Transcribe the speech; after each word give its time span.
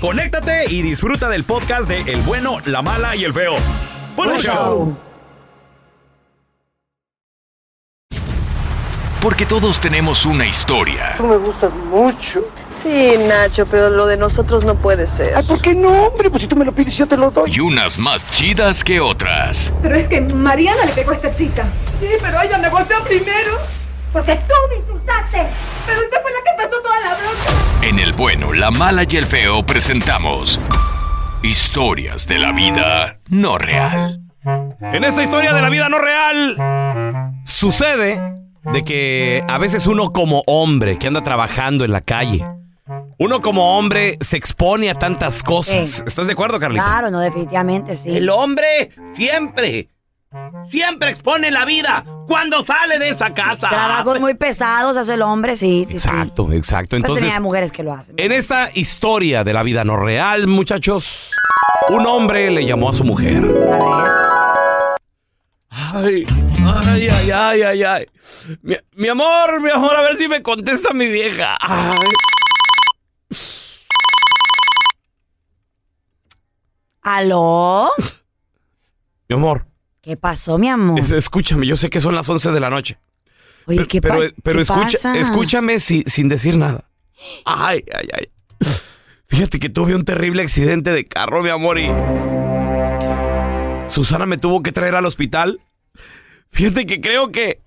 conéctate 0.00 0.64
y 0.70 0.82
disfruta 0.82 1.28
del 1.28 1.44
podcast 1.44 1.88
de 1.88 2.00
El 2.12 2.22
bueno, 2.22 2.58
la 2.64 2.82
mala 2.82 3.16
y 3.16 3.24
el 3.24 3.32
feo. 3.32 3.54
¡Buen 4.16 4.30
Buen 4.30 4.40
show! 4.42 4.54
show. 4.54 4.98
Porque 9.20 9.46
todos 9.46 9.80
tenemos 9.80 10.26
una 10.26 10.46
historia. 10.46 11.14
Tú 11.16 11.24
me 11.24 11.36
gustas 11.38 11.72
mucho. 11.74 12.48
Sí, 12.70 13.14
Nacho, 13.28 13.66
pero 13.66 13.90
lo 13.90 14.06
de 14.06 14.16
nosotros 14.16 14.64
no 14.64 14.76
puede 14.76 15.08
ser. 15.08 15.34
Ay, 15.34 15.44
¿por 15.44 15.60
qué 15.60 15.74
no, 15.74 15.88
hombre? 16.06 16.30
Pues 16.30 16.42
si 16.42 16.48
tú 16.48 16.54
me 16.54 16.64
lo 16.64 16.72
pides, 16.72 16.96
yo 16.96 17.06
te 17.06 17.16
lo 17.16 17.32
doy. 17.32 17.50
Y 17.52 17.58
unas 17.58 17.98
más 17.98 18.24
chidas 18.30 18.84
que 18.84 19.00
otras. 19.00 19.72
Pero 19.82 19.96
es 19.96 20.08
que 20.08 20.20
Mariana 20.20 20.84
le 20.84 20.92
pegó 20.92 21.12
esta 21.12 21.32
cita. 21.32 21.64
Sí, 21.98 22.06
pero 22.20 22.40
ella 22.40 22.58
me 22.58 22.68
golpeó 22.68 22.96
primero. 23.04 23.58
Porque 24.12 24.34
tú 24.34 24.54
me 24.70 24.76
insultaste. 24.76 25.46
Pero 25.86 26.00
usted 26.00 26.16
fue 26.22 26.30
la 26.32 26.42
que 26.44 26.50
empezó 26.50 26.82
toda 26.82 27.00
la 27.00 27.14
bronca. 27.14 27.86
En 27.86 27.98
El 27.98 28.12
bueno, 28.12 28.52
la 28.52 28.70
mala 28.70 29.04
y 29.08 29.16
el 29.16 29.24
feo 29.24 29.64
presentamos 29.64 30.60
historias 31.42 32.26
de 32.26 32.38
la 32.38 32.52
vida 32.52 33.18
no 33.28 33.58
real. 33.58 34.20
En 34.44 35.04
esta 35.04 35.22
historia 35.22 35.52
de 35.52 35.62
la 35.62 35.68
vida 35.68 35.88
no 35.88 35.98
real, 35.98 37.34
sucede 37.44 38.20
de 38.72 38.84
que 38.84 39.44
a 39.46 39.58
veces 39.58 39.86
uno 39.86 40.12
como 40.12 40.42
hombre 40.46 40.98
que 40.98 41.06
anda 41.06 41.22
trabajando 41.22 41.84
en 41.84 41.92
la 41.92 42.00
calle, 42.00 42.44
uno 43.18 43.40
como 43.40 43.76
hombre 43.78 44.16
se 44.20 44.36
expone 44.36 44.90
a 44.90 44.94
tantas 44.94 45.42
cosas. 45.42 45.88
Sí. 45.88 46.02
¿Estás 46.06 46.26
de 46.26 46.32
acuerdo, 46.32 46.58
Carlita? 46.58 46.84
Claro, 46.84 47.10
no, 47.10 47.20
definitivamente 47.20 47.96
sí. 47.96 48.16
El 48.16 48.30
hombre 48.30 48.90
siempre, 49.14 49.88
siempre 50.70 51.10
expone 51.10 51.50
la 51.50 51.64
vida 51.64 52.04
cuando 52.26 52.64
sale 52.64 52.98
de 52.98 53.10
esa 53.10 53.30
casa. 53.30 53.68
Trabajos 53.68 54.20
muy 54.20 54.34
pesados 54.34 54.96
hace 54.96 55.14
el 55.14 55.22
hombre, 55.22 55.56
sí, 55.56 55.84
sí, 55.88 55.98
sí. 55.98 56.08
Exacto, 56.08 56.52
exacto. 56.52 56.90
Pero 56.90 56.98
Entonces, 56.98 57.22
también 57.22 57.36
hay 57.36 57.42
mujeres 57.42 57.72
que 57.72 57.82
lo 57.82 57.92
hacen. 57.92 58.14
en 58.18 58.32
esta 58.32 58.70
historia 58.74 59.44
de 59.44 59.52
la 59.52 59.62
vida 59.62 59.84
no 59.84 59.96
real, 59.96 60.46
muchachos, 60.46 61.32
un 61.88 62.06
hombre 62.06 62.50
le 62.50 62.64
llamó 62.66 62.90
a 62.90 62.92
su 62.92 63.04
mujer. 63.04 63.42
A 65.70 66.00
ver. 66.00 66.24
Ay, 66.86 67.08
ay, 67.08 67.08
ay, 67.08 67.30
ay, 67.30 67.62
ay, 67.62 67.82
ay. 67.82 68.06
Mi, 68.62 68.76
mi 68.96 69.08
amor, 69.08 69.60
mi 69.62 69.70
amor, 69.70 69.94
a 69.96 70.02
ver 70.02 70.16
si 70.16 70.28
me 70.28 70.42
contesta 70.42 70.92
mi 70.92 71.06
vieja. 71.06 71.56
Ay. 71.60 71.96
¿Aló? 77.02 77.90
Mi 79.28 79.36
amor, 79.36 79.66
¿Qué 80.08 80.16
pasó, 80.16 80.56
mi 80.56 80.70
amor? 80.70 80.98
es- 80.98 81.10
escúchame, 81.10 81.66
yo 81.66 81.76
sé 81.76 81.90
que 81.90 82.00
son 82.00 82.14
las 82.14 82.26
11 82.26 82.50
de 82.50 82.60
la 82.60 82.70
noche. 82.70 82.96
Oye, 83.66 83.76
pero 83.76 83.88
¿qué, 83.88 84.00
pa- 84.00 84.08
pero, 84.16 84.32
pero 84.42 84.56
qué 84.56 84.62
escucha, 84.62 84.96
pasa? 85.02 85.18
escúchame 85.18 85.80
si- 85.80 86.02
sin 86.06 86.30
decir 86.30 86.56
nada. 86.56 86.88
Ay, 87.44 87.84
ay, 87.94 88.08
ay. 88.14 88.28
Fíjate 89.26 89.58
que 89.60 89.68
tuve 89.68 89.94
un 89.94 90.06
terrible 90.06 90.42
accidente 90.42 90.92
de 90.92 91.04
carro, 91.04 91.42
mi 91.42 91.50
amor, 91.50 91.78
y. 91.78 91.90
Susana 93.90 94.24
me 94.24 94.38
tuvo 94.38 94.62
que 94.62 94.72
traer 94.72 94.94
al 94.94 95.04
hospital. 95.04 95.60
Fíjate 96.50 96.86
que 96.86 97.02
creo 97.02 97.30
que. 97.30 97.60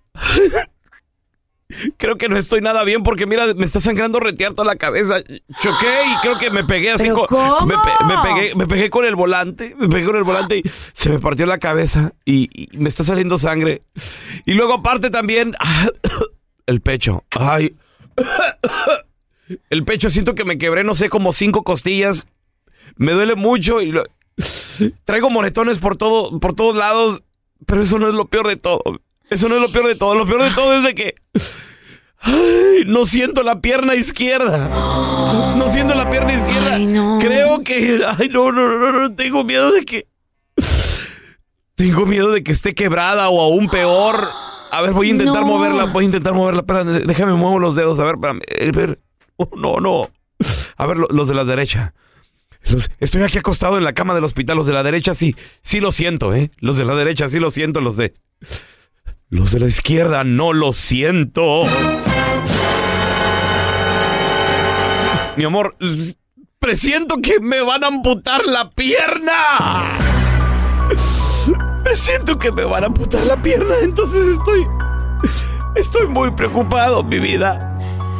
Creo 1.97 2.17
que 2.17 2.27
no 2.29 2.37
estoy 2.37 2.61
nada 2.61 2.83
bien 2.83 3.03
porque 3.03 3.25
mira, 3.25 3.45
me 3.55 3.65
está 3.65 3.79
sangrando 3.79 4.19
retear 4.19 4.53
toda 4.53 4.65
la 4.65 4.75
cabeza. 4.75 5.21
Choqué 5.59 6.01
y 6.11 6.21
creo 6.21 6.37
que 6.37 6.49
me 6.49 6.63
pegué 6.63 6.91
así 6.91 7.03
¿Pero 7.03 7.25
con. 7.25 7.27
cómo? 7.27 7.65
Me, 7.65 7.75
pe- 7.75 8.05
me 8.05 8.15
pegué, 8.23 8.55
me 8.55 8.67
pegué 8.67 8.89
con 8.89 9.05
el 9.05 9.15
volante. 9.15 9.75
Me 9.77 9.87
pegué 9.89 10.05
con 10.05 10.15
el 10.15 10.23
volante 10.23 10.57
y 10.57 10.63
se 10.93 11.09
me 11.09 11.19
partió 11.19 11.45
la 11.45 11.57
cabeza 11.59 12.13
y, 12.25 12.49
y 12.53 12.77
me 12.77 12.89
está 12.89 13.03
saliendo 13.03 13.37
sangre. 13.37 13.81
Y 14.45 14.53
luego 14.53 14.73
aparte 14.73 15.09
también. 15.09 15.53
El 16.67 16.79
pecho. 16.81 17.23
Ay. 17.31 17.75
El 19.69 19.83
pecho 19.83 20.09
siento 20.09 20.35
que 20.35 20.45
me 20.45 20.57
quebré, 20.57 20.83
no 20.83 20.93
sé, 20.95 21.09
como 21.09 21.33
cinco 21.33 21.63
costillas. 21.63 22.27
Me 22.95 23.11
duele 23.11 23.35
mucho 23.35 23.81
y 23.81 23.91
lo- 23.91 24.03
traigo 25.05 25.29
moretones 25.29 25.77
por 25.79 25.97
todo, 25.97 26.39
por 26.39 26.53
todos 26.53 26.75
lados. 26.75 27.23
Pero 27.65 27.81
eso 27.83 27.99
no 27.99 28.07
es 28.07 28.13
lo 28.15 28.25
peor 28.25 28.47
de 28.47 28.55
todo. 28.55 28.81
Eso 29.31 29.49
no 29.49 29.55
es 29.55 29.61
lo 29.61 29.71
peor 29.71 29.87
de 29.87 29.95
todo. 29.95 30.13
Lo 30.13 30.25
peor 30.27 30.43
de 30.43 30.51
todo 30.51 30.73
es 30.77 30.83
de 30.83 30.93
que 30.93 31.15
ay, 32.19 32.83
no 32.85 33.05
siento 33.05 33.41
la 33.43 33.59
pierna 33.61 33.95
izquierda. 33.95 34.67
No 35.55 35.67
siento 35.72 35.95
la 35.95 36.09
pierna 36.09 36.33
izquierda. 36.33 36.75
Ay, 36.75 36.85
no. 36.85 37.17
Creo 37.19 37.63
que 37.63 38.01
ay 38.17 38.29
no, 38.29 38.51
no, 38.51 38.78
no, 38.78 38.91
no, 38.91 39.16
tengo 39.16 39.43
miedo 39.43 39.72
de 39.72 39.83
que 39.85 40.05
tengo 41.75 42.05
miedo 42.05 42.31
de 42.31 42.43
que 42.43 42.51
esté 42.51 42.75
quebrada 42.75 43.29
o 43.29 43.41
aún 43.41 43.69
peor. 43.69 44.28
A 44.72 44.81
ver, 44.81 44.91
voy 44.91 45.07
a 45.07 45.11
intentar 45.11 45.41
No. 45.41 45.47
moverla, 45.47 45.85
voy 45.85 46.03
a 46.03 46.05
intentar 46.05 46.34
moverla. 46.34 46.61
Déjame 47.05 47.34
muevo 47.34 47.59
los 47.59 47.75
dedos. 47.75 47.99
A 47.99 48.03
ver, 48.03 48.16
espérame. 48.16 48.39
Ver. 48.75 48.99
Oh, 49.37 49.49
no, 49.55 49.77
no. 49.79 50.09
A 50.77 50.85
ver, 50.85 50.97
lo- 50.97 51.07
los 51.09 51.27
de 51.27 51.34
la 51.34 51.43
derecha. 51.43 51.93
Los- 52.66 52.89
estoy 52.99 53.23
aquí 53.23 53.37
acostado 53.39 53.77
en 53.77 53.84
la 53.84 53.93
cama 53.93 54.13
del 54.13 54.23
hospital. 54.23 54.57
Los 54.57 54.67
de 54.67 54.73
la 54.73 54.84
derecha 54.84 55.16
sí, 55.16 55.35
sí 55.61 55.79
lo 55.79 55.91
siento, 55.91 56.34
¿eh? 56.35 56.51
Los 56.59 56.77
de 56.77 56.85
la 56.85 56.95
derecha 56.95 57.27
sí 57.29 57.39
lo 57.39 57.49
siento. 57.49 57.81
Los 57.81 57.97
de. 57.97 58.13
Los 59.31 59.53
de 59.53 59.61
la 59.61 59.67
izquierda 59.67 60.25
no 60.25 60.51
lo 60.51 60.73
siento. 60.73 61.63
Mi 65.37 65.45
amor, 65.45 65.78
presiento 66.59 67.16
que 67.23 67.39
me 67.39 67.61
van 67.61 67.85
a 67.85 67.87
amputar 67.87 68.45
la 68.45 68.69
pierna. 68.72 69.97
Presiento 71.81 72.37
que 72.37 72.51
me 72.51 72.66
van 72.66 72.83
a 72.83 72.87
amputar 72.87 73.25
la 73.25 73.37
pierna. 73.37 73.75
Entonces 73.81 74.37
estoy. 74.37 74.67
Estoy 75.75 76.07
muy 76.09 76.31
preocupado, 76.31 77.01
mi 77.01 77.19
vida. 77.19 77.57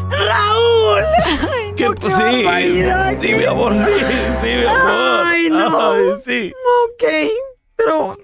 Raúl. 0.10 1.76
¿Qué? 1.76 1.90
No, 1.90 1.94
qué 1.94 2.10
sí, 2.10 2.44
barbaridad. 2.46 3.18
sí, 3.20 3.34
mi 3.34 3.44
amor, 3.44 3.78
sí, 3.78 3.94
sí, 4.42 4.48
mi 4.48 4.64
amor. 4.64 5.26
Ay, 5.26 5.50
no. 5.50 5.92
Ay, 5.92 6.06
sí. 6.24 6.54
Ok, 6.86 7.04
pero. 7.76 8.18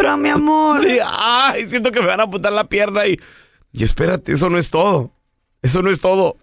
Pero 0.00 0.16
mi 0.16 0.30
amor. 0.30 0.80
Sí, 0.80 0.98
ay, 1.04 1.66
siento 1.66 1.90
que 1.92 2.00
me 2.00 2.06
van 2.06 2.20
a 2.20 2.22
apuntar 2.22 2.50
la 2.54 2.64
pierna 2.64 3.06
y. 3.06 3.20
Y 3.70 3.84
espérate, 3.84 4.32
eso 4.32 4.48
no 4.48 4.56
es 4.56 4.70
todo. 4.70 5.12
Eso 5.60 5.82
no 5.82 5.90
es 5.90 6.00
todo. 6.00 6.36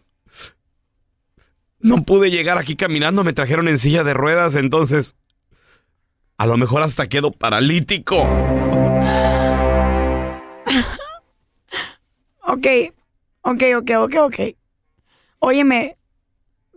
No 1.79 2.03
pude 2.03 2.29
llegar 2.29 2.59
aquí 2.59 2.75
caminando, 2.75 3.23
me 3.23 3.33
trajeron 3.33 3.67
en 3.67 3.79
silla 3.79 4.03
de 4.03 4.13
ruedas, 4.13 4.55
entonces. 4.55 5.15
A 6.37 6.45
lo 6.45 6.55
mejor 6.57 6.83
hasta 6.83 7.07
quedo 7.07 7.31
paralítico. 7.31 8.27
Ok, 12.49 12.65
ok, 13.41 13.63
ok, 13.75 13.91
ok, 13.97 14.15
ok. 14.21 14.39
Óyeme, 15.39 15.97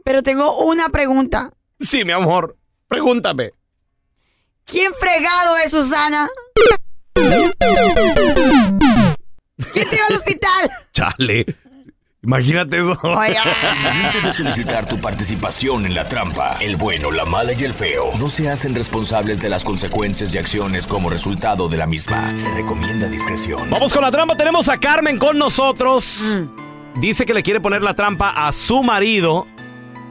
pero 0.03 0.25
tengo 0.25 0.65
una 0.65 0.89
pregunta. 0.89 1.53
Sí, 1.79 2.05
mi 2.05 2.11
amor, 2.11 2.57
pregúntame. 2.89 3.53
¿Quién 4.71 4.93
fregado 5.01 5.57
es 5.57 5.73
Susana? 5.73 6.29
¿Quién 7.15 7.53
te 9.73 9.97
lleva 9.97 10.07
al 10.09 10.15
hospital? 10.15 10.71
Chale. 10.93 11.45
Imagínate 12.23 12.79
eso. 12.79 12.97
Antes 13.03 14.23
de 14.23 14.33
solicitar 14.33 14.87
tu 14.87 15.01
participación 15.01 15.87
en 15.87 15.95
la 15.95 16.07
trampa, 16.07 16.57
el 16.61 16.77
bueno, 16.77 17.11
la 17.11 17.25
mala 17.25 17.53
y 17.53 17.65
el 17.65 17.75
feo 17.75 18.11
no 18.19 18.29
se 18.29 18.49
hacen 18.49 18.77
responsables 18.77 19.41
de 19.41 19.49
las 19.49 19.65
consecuencias 19.65 20.33
y 20.35 20.39
acciones 20.39 20.87
como 20.87 21.11
resultado 21.11 21.67
de 21.69 21.77
la 21.77 21.89
misma. 21.89 22.37
Se 22.37 22.49
recomienda 22.51 23.09
discreción. 23.09 23.71
Vamos 23.71 23.93
con 23.93 24.03
la 24.03 24.13
trampa. 24.13 24.37
Tenemos 24.37 24.69
a 24.69 24.79
Carmen 24.79 25.19
con 25.19 25.37
nosotros. 25.37 26.37
Mm. 26.37 27.01
Dice 27.01 27.27
que 27.27 27.35
le 27.35 27.43
quiere 27.43 27.61
poner 27.61 27.83
la 27.83 27.95
trampa 27.95 28.31
a 28.47 28.53
su 28.53 28.85
marido 28.85 29.49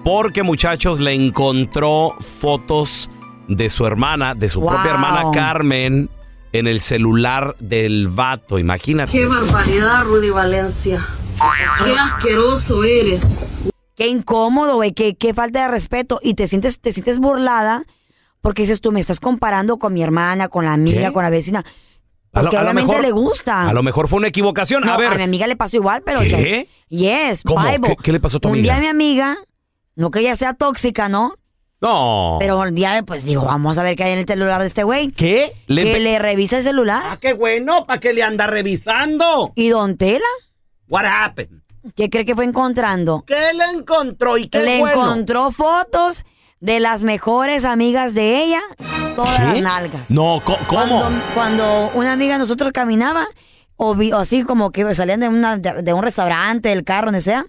porque, 0.04 0.44
muchachos, 0.44 1.00
le 1.00 1.14
encontró 1.14 2.18
fotos 2.20 3.10
de 3.50 3.70
su 3.70 3.86
hermana, 3.86 4.34
de 4.36 4.48
su 4.50 4.66
propia 4.66 4.92
hermana 4.94 5.24
Carmen, 5.34 6.10
en 6.54 6.68
el 6.68 6.80
celular 6.82 7.56
del 7.60 8.08
vato. 8.08 8.58
Imagínate. 8.60 9.12
Qué 9.12 9.26
barbaridad, 9.26 10.04
Rudy 10.06 10.30
Valencia. 10.30 11.00
Qué 11.84 11.92
asqueroso 11.98 12.84
eres. 12.84 13.40
Qué 13.96 14.08
incómodo, 14.08 14.76
güey, 14.76 14.94
qué, 14.94 15.16
qué 15.16 15.34
falta 15.34 15.64
de 15.64 15.68
respeto. 15.68 16.20
Y 16.24 16.36
te 16.36 16.48
sientes, 16.48 16.80
te 16.80 16.92
sientes 16.92 17.20
burlada 17.20 17.84
porque 18.42 18.62
dices 18.62 18.80
tú, 18.80 18.92
me 18.94 19.02
estás 19.02 19.20
comparando 19.20 19.78
con 19.78 19.94
mi 19.94 20.02
hermana, 20.02 20.48
con 20.48 20.64
la 20.66 20.74
amiga, 20.74 21.08
¿Qué? 21.08 21.14
con 21.14 21.24
la 21.24 21.30
vecina. 21.30 21.60
A 22.32 22.40
lo- 22.40 22.44
Porque 22.46 22.58
a 22.58 22.62
lo 22.62 22.66
obviamente 22.68 22.92
mejor- 22.94 23.02
le 23.06 23.12
gusta. 23.12 23.68
A 23.68 23.74
lo 23.74 23.84
mejor 23.84 24.08
fue 24.08 24.18
una 24.18 24.28
equivocación. 24.30 24.84
No, 24.86 24.94
a 24.94 24.98
ver. 24.98 25.18
mi 25.18 25.24
amiga 25.24 25.48
le 25.48 25.56
pasó 25.58 25.76
igual, 25.78 26.04
pero 26.06 26.22
¿Qué? 26.22 26.68
yes, 26.90 27.00
yes, 27.00 27.44
¿Cómo? 27.44 27.66
Bible. 27.66 27.90
¿Qué- 27.90 28.04
qué 28.04 28.12
le 28.14 28.20
pasó 28.20 28.38
a 28.38 28.40
tu 28.40 28.48
Un 28.50 28.54
amiga? 28.56 28.74
día 28.76 28.82
mi 28.82 28.88
amiga, 28.88 29.38
no 29.96 30.12
que 30.12 30.20
ella 30.20 30.36
sea 30.36 30.54
tóxica, 30.54 31.10
¿no? 31.10 31.34
No. 31.82 32.38
Pero 32.40 32.60
un 32.60 32.76
día, 32.76 33.02
pues 33.06 33.24
digo, 33.24 33.46
vamos 33.46 33.78
a 33.78 33.84
ver 33.84 33.96
qué 33.96 34.04
hay 34.04 34.12
en 34.14 34.20
el 34.20 34.26
celular 34.26 34.60
de 34.62 34.68
este 34.68 34.84
güey. 34.84 35.12
¿Qué? 35.12 35.54
Le 35.68 35.84
que 35.94 36.00
le 36.00 36.20
revisa 36.20 36.58
el 36.58 36.64
celular. 36.64 37.04
Ah, 37.06 37.18
qué 37.22 37.34
bueno, 37.34 37.86
¿para 37.86 38.00
qué 38.02 38.14
le 38.14 38.22
anda 38.24 38.48
revisando? 38.48 39.54
¿Y 39.56 39.70
Don 39.70 39.96
Tela? 39.98 40.26
What 40.90 41.06
happened? 41.06 41.62
¿Qué 41.96 42.10
cree 42.10 42.26
que 42.26 42.36
fue 42.36 42.44
encontrando? 42.44 43.24
¿Qué 43.26 43.54
le 43.56 43.64
encontró 43.80 44.38
y 44.38 44.50
qué 44.50 44.62
le 44.64 44.80
bueno? 44.80 45.02
encontró 45.04 45.52
fotos 45.52 46.26
de 46.60 46.82
las 46.82 47.04
mejores 47.04 47.64
amigas 47.64 48.14
de 48.14 48.44
ella, 48.44 48.60
todas 49.16 49.38
¿Qué? 49.40 49.46
las 49.46 49.62
nalgas. 49.62 50.12
No, 50.12 50.42
¿cómo? 50.44 50.58
Cuando, 50.68 51.10
cuando 51.34 51.92
una 51.94 52.12
amiga 52.12 52.34
de 52.34 52.40
nosotros 52.40 52.74
caminaba, 52.74 53.28
o, 53.78 53.96
vi- 53.96 54.12
o 54.12 54.18
así 54.18 54.44
como 54.44 54.72
que 54.72 54.94
salían 54.94 55.22
de, 55.22 55.30
una, 55.30 55.58
de, 55.58 55.82
de 55.82 55.94
un 55.94 56.04
restaurante, 56.04 56.68
del 56.68 56.84
carro, 56.84 57.06
donde 57.08 57.22
sea, 57.22 57.46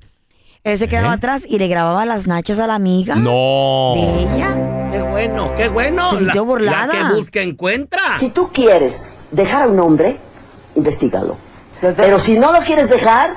él 0.65 0.79
se 0.79 0.89
quedaba 0.89 1.13
¿Eh? 1.13 1.17
atrás 1.17 1.45
y 1.49 1.59
le 1.59 1.69
grababa 1.69 2.05
las 2.07 2.27
nachas 2.27 2.59
a 2.59 2.67
la 2.67 2.75
amiga. 2.75 3.15
No. 3.17 3.93
De 3.95 4.23
ella. 4.23 4.89
Qué 4.93 5.03
bueno, 5.03 5.55
qué 5.57 5.69
bueno. 5.69 6.11
Se 6.11 6.19
sintió 6.19 6.43
La- 6.43 6.47
burlada. 6.47 6.87
La 6.95 7.09
que 7.09 7.15
busca 7.15 7.43
encuentra. 7.43 8.19
Si 8.19 8.31
tú 8.31 8.51
quieres 8.53 9.19
dejar 9.31 9.63
a 9.63 9.69
un 9.69 9.79
hombre, 9.81 10.19
investigalo. 10.75 11.37
Pero 11.81 12.19
si 12.19 12.39
no 12.39 12.53
lo 12.53 12.59
quieres 12.61 12.91
dejar, 12.91 13.31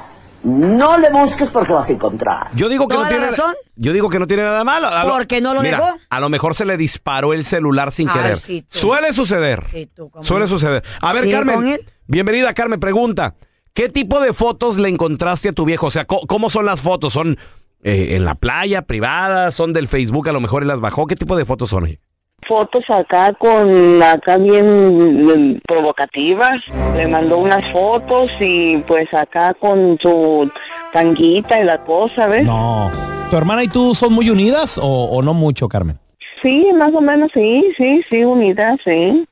no 0.44 0.98
le 0.98 1.10
busques 1.12 1.50
porque 1.52 1.72
vas 1.72 1.88
a 1.90 1.94
encontrar. 1.94 2.48
Yo 2.56 2.68
digo 2.68 2.88
que 2.88 2.96
no 2.96 3.00
¿Toda 3.02 3.12
la 3.12 3.18
tiene 3.18 3.32
razón? 3.32 3.54
Yo 3.78 3.94
digo 3.94 4.10
que 4.10 4.20
no 4.20 4.28
tiene 4.28 4.44
nada 4.44 4.64
malo. 4.66 4.88
A 4.88 5.06
lo- 5.06 5.12
¿Por 5.12 5.28
qué 5.28 5.40
no 5.40 5.54
lo 5.54 5.62
Mira, 5.62 5.78
dejó? 5.78 5.94
A 6.10 6.20
lo 6.20 6.28
mejor 6.30 6.54
se 6.56 6.66
le 6.66 6.76
disparó 6.76 7.32
el 7.34 7.46
celular 7.46 7.92
sin 7.94 8.10
Ay, 8.10 8.16
querer. 8.20 8.38
sí. 8.40 8.66
Suele 8.68 9.14
suceder. 9.14 9.64
Sí, 9.72 9.90
tú, 9.96 10.10
cómo 10.10 10.24
Suele 10.24 10.48
suceder. 10.48 10.84
A 11.02 11.14
ver, 11.14 11.24
¿Sigue 11.24 11.36
Carmen. 11.36 11.80
Bienvenida, 12.08 12.54
Carmen. 12.54 12.80
Pregunta. 12.82 13.36
¿Qué 13.74 13.90
tipo 13.90 14.20
de 14.20 14.34
fotos 14.34 14.78
le 14.78 14.88
encontraste 14.88 15.50
a 15.50 15.54
tu 15.54 15.66
viejo? 15.66 15.88
O 15.88 15.92
sea, 15.92 16.06
¿cómo 16.06 16.52
son 16.52 16.68
las 16.68 16.82
fotos? 16.82 17.14
¿Son 17.14 17.38
eh, 17.84 18.16
en 18.16 18.24
la 18.24 18.36
playa, 18.36 18.84
privadas? 18.84 19.56
¿Son 19.56 19.74
del 19.74 19.88
Facebook? 19.88 20.30
A 20.30 20.32
lo 20.32 20.40
mejor 20.40 20.62
él 20.62 20.68
las 20.68 20.80
bajó. 20.80 21.08
¿Qué 21.08 21.16
tipo 21.16 21.36
de 21.36 21.46
fotos 21.46 21.70
son? 21.70 21.98
fotos 22.46 22.90
acá 22.90 23.34
con 23.34 24.04
acá 24.04 24.38
bien 24.38 25.62
provocativas. 25.68 26.62
Le 26.96 27.08
mandó 27.08 27.38
unas 27.38 27.66
fotos 27.72 28.32
y 28.40 28.78
pues 28.80 29.12
acá 29.14 29.54
con 29.54 29.98
su 30.00 30.52
tanguita 30.92 31.60
y 31.60 31.64
la 31.64 31.84
cosa, 31.84 32.28
¿ves? 32.28 32.46
No. 32.46 32.92
¿Tu 33.30 33.38
hermana 33.38 33.64
y 33.64 33.70
tú 33.70 33.96
son 33.96 34.14
muy 34.14 34.30
unidas 34.30 34.78
o, 34.78 35.06
o 35.06 35.22
no 35.24 35.34
mucho, 35.34 35.68
Carmen? 35.68 35.98
Sí, 36.42 36.68
más 36.78 36.94
o 36.94 37.02
menos 37.02 37.32
sí, 37.34 37.74
sí, 37.78 38.04
sí, 38.10 38.24
unida, 38.24 38.76
sí. 38.84 39.26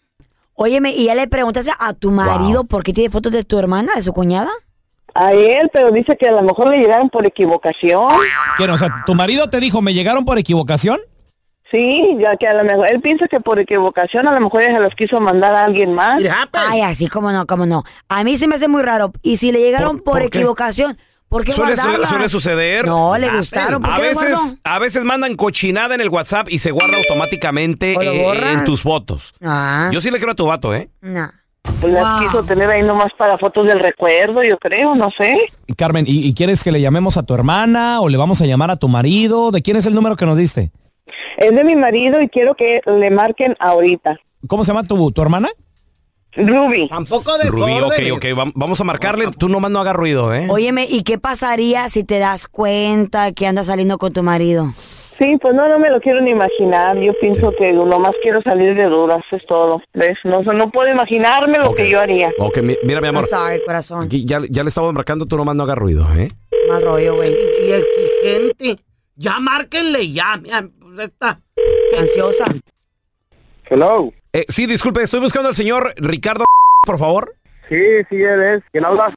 Óyeme, 0.53 0.91
¿y 0.91 1.05
ya 1.05 1.15
le 1.15 1.27
preguntaste 1.27 1.71
a 1.77 1.93
tu 1.93 2.11
marido 2.11 2.63
por 2.65 2.83
qué 2.83 2.93
tiene 2.93 3.09
fotos 3.09 3.31
de 3.31 3.43
tu 3.43 3.57
hermana, 3.57 3.93
de 3.95 4.01
su 4.01 4.13
cuñada? 4.13 4.51
A 5.13 5.33
él, 5.33 5.69
pero 5.73 5.91
dice 5.91 6.15
que 6.17 6.27
a 6.27 6.31
lo 6.31 6.41
mejor 6.41 6.69
le 6.69 6.79
llegaron 6.79 7.09
por 7.09 7.25
equivocación. 7.25 8.13
¿Qué, 8.57 8.63
o 8.65 8.77
sea, 8.77 9.03
tu 9.05 9.15
marido 9.15 9.49
te 9.49 9.59
dijo, 9.59 9.81
¿me 9.81 9.93
llegaron 9.93 10.23
por 10.23 10.37
equivocación? 10.37 10.99
Sí, 11.71 12.17
ya 12.19 12.35
que 12.35 12.47
a 12.47 12.53
lo 12.53 12.65
mejor, 12.65 12.87
él 12.87 12.99
piensa 12.99 13.27
que 13.27 13.39
por 13.39 13.57
equivocación 13.57 14.27
a 14.27 14.33
lo 14.33 14.41
mejor 14.41 14.61
ella 14.61 14.75
se 14.75 14.83
los 14.83 14.93
quiso 14.93 15.21
mandar 15.21 15.55
a 15.55 15.63
alguien 15.63 15.93
más. 15.93 16.21
Ay, 16.51 16.81
así 16.81 17.07
como 17.07 17.31
no, 17.31 17.45
como 17.47 17.65
no. 17.65 17.83
A 18.09 18.23
mí 18.25 18.37
se 18.37 18.47
me 18.47 18.55
hace 18.55 18.67
muy 18.67 18.83
raro. 18.83 19.13
Y 19.21 19.37
si 19.37 19.53
le 19.53 19.59
llegaron 19.59 19.99
por, 19.99 20.21
equivocación, 20.21 20.97
¿por 21.31 21.43
qué 21.43 21.51
Suele, 21.53 21.75
su- 21.75 21.81
guardarlas? 21.81 22.09
suele 22.09 22.29
suceder. 22.29 22.85
No, 22.85 23.17
le 23.17 23.29
gustaron. 23.35 23.81
¿Por 23.81 23.91
A 23.91 23.95
qué 23.95 24.01
veces, 24.03 24.57
a 24.63 24.77
veces 24.77 25.03
mandan 25.03 25.35
cochinada 25.35 25.95
en 25.95 26.01
el 26.01 26.09
WhatsApp 26.09 26.47
y 26.51 26.59
se 26.59 26.69
guarda 26.69 26.97
automáticamente 26.97 27.95
¿O 27.97 28.03
lo 28.03 28.11
eh, 28.11 28.51
en 28.53 28.65
tus 28.65 28.81
fotos. 28.83 29.33
Ah. 29.41 29.89
Yo 29.91 30.01
sí 30.01 30.11
le 30.11 30.19
creo 30.19 30.33
a 30.33 30.35
tu 30.35 30.45
vato, 30.45 30.75
¿eh? 30.75 30.89
No. 31.01 31.27
Pues 31.79 31.93
las 31.93 32.21
quiso 32.21 32.43
tener 32.43 32.69
ahí 32.69 32.81
nomás 32.83 33.13
para 33.17 33.37
fotos 33.37 33.65
del 33.67 33.79
recuerdo, 33.79 34.43
yo 34.43 34.57
creo, 34.57 34.93
no 34.95 35.09
sé. 35.11 35.37
Carmen, 35.77 36.05
¿y, 36.07 36.27
y 36.27 36.33
quieres 36.33 36.63
que 36.63 36.71
le 36.71 36.81
llamemos 36.81 37.17
a 37.17 37.23
tu 37.23 37.33
hermana 37.33 38.01
o 38.01 38.09
le 38.09 38.17
vamos 38.17 38.41
a 38.41 38.45
llamar 38.45 38.69
a 38.71 38.75
tu 38.77 38.87
marido? 38.87 39.51
¿De 39.51 39.61
quién 39.61 39.77
es 39.77 39.85
el 39.85 39.93
número 39.95 40.15
que 40.15 40.25
nos 40.25 40.37
diste? 40.37 40.71
Es 41.37 41.53
de 41.55 41.63
mi 41.63 41.75
marido 41.75 42.21
y 42.21 42.29
quiero 42.29 42.55
que 42.55 42.81
le 42.85 43.11
marquen 43.11 43.55
ahorita. 43.59 44.17
¿Cómo 44.47 44.63
se 44.63 44.69
llama 44.73 44.87
tu, 44.87 45.11
tu 45.11 45.21
hermana? 45.21 45.49
Ruby. 46.35 46.87
Tampoco 46.89 47.31
Rubí, 47.47 47.73
ok, 47.81 47.93
ok, 48.17 48.25
vam- 48.37 48.51
vamos 48.55 48.79
a 48.79 48.83
marcarle. 48.83 49.27
Tú 49.37 49.49
nomás 49.49 49.71
no 49.71 49.79
hagas 49.79 49.95
ruido, 49.95 50.33
¿eh? 50.33 50.47
Óyeme, 50.49 50.85
¿y 50.89 51.03
qué 51.03 51.17
pasaría 51.17 51.89
si 51.89 52.03
te 52.03 52.19
das 52.19 52.47
cuenta 52.47 53.31
que 53.33 53.47
andas 53.47 53.67
saliendo 53.67 53.97
con 53.97 54.13
tu 54.13 54.23
marido? 54.23 54.71
Sí, 54.75 55.37
pues 55.39 55.53
no, 55.53 55.67
no 55.67 55.77
me 55.77 55.89
lo 55.91 55.99
quiero 56.01 56.19
ni 56.21 56.31
imaginar. 56.31 56.97
Yo 56.97 57.13
pienso 57.19 57.51
que 57.55 57.73
nomás 57.73 58.13
quiero 58.23 58.41
salir 58.41 58.73
de 58.73 58.85
dudas, 58.85 59.21
es 59.31 59.45
todo. 59.45 59.81
¿Ves? 59.93 60.17
No, 60.23 60.41
no 60.41 60.71
puedo 60.71 60.89
imaginarme 60.91 61.59
lo 61.59 61.75
que 61.75 61.89
yo 61.91 61.99
haría. 61.99 62.31
Ok, 62.39 62.57
mi- 62.63 62.77
mira, 62.83 63.01
mi 63.01 63.09
amor. 63.09 63.25
I'm 63.25 63.29
sorry, 63.29 63.61
corazón. 63.65 64.05
Aquí 64.05 64.25
ya, 64.25 64.39
ya 64.49 64.63
le 64.63 64.69
estamos 64.69 64.93
marcando, 64.93 65.25
tú 65.27 65.37
nomás 65.37 65.55
no 65.55 65.63
hagas 65.63 65.77
ruido, 65.77 66.07
¿eh? 66.15 66.31
Mal 66.69 66.81
rollo, 66.83 67.17
güey. 67.17 67.33
Y 67.33 67.71
exigente. 67.71 68.83
Ya 69.15 69.39
márquenle 69.39 70.11
ya. 70.11 70.37
mira, 70.41 70.67
pues 70.79 71.09
está. 71.09 71.39
Ansiosa. 71.99 72.45
Hello. 73.71 74.11
Eh, 74.33 74.43
sí, 74.49 74.65
disculpe, 74.65 75.01
estoy 75.01 75.21
buscando 75.21 75.47
al 75.47 75.55
señor 75.55 75.93
Ricardo, 75.95 76.43
por 76.85 76.99
favor. 76.99 77.37
Sí, 77.69 77.79
sí, 78.09 78.21
él 78.21 78.43
es. 78.43 78.63
¿Quién 78.73 78.83
habla? 78.83 79.13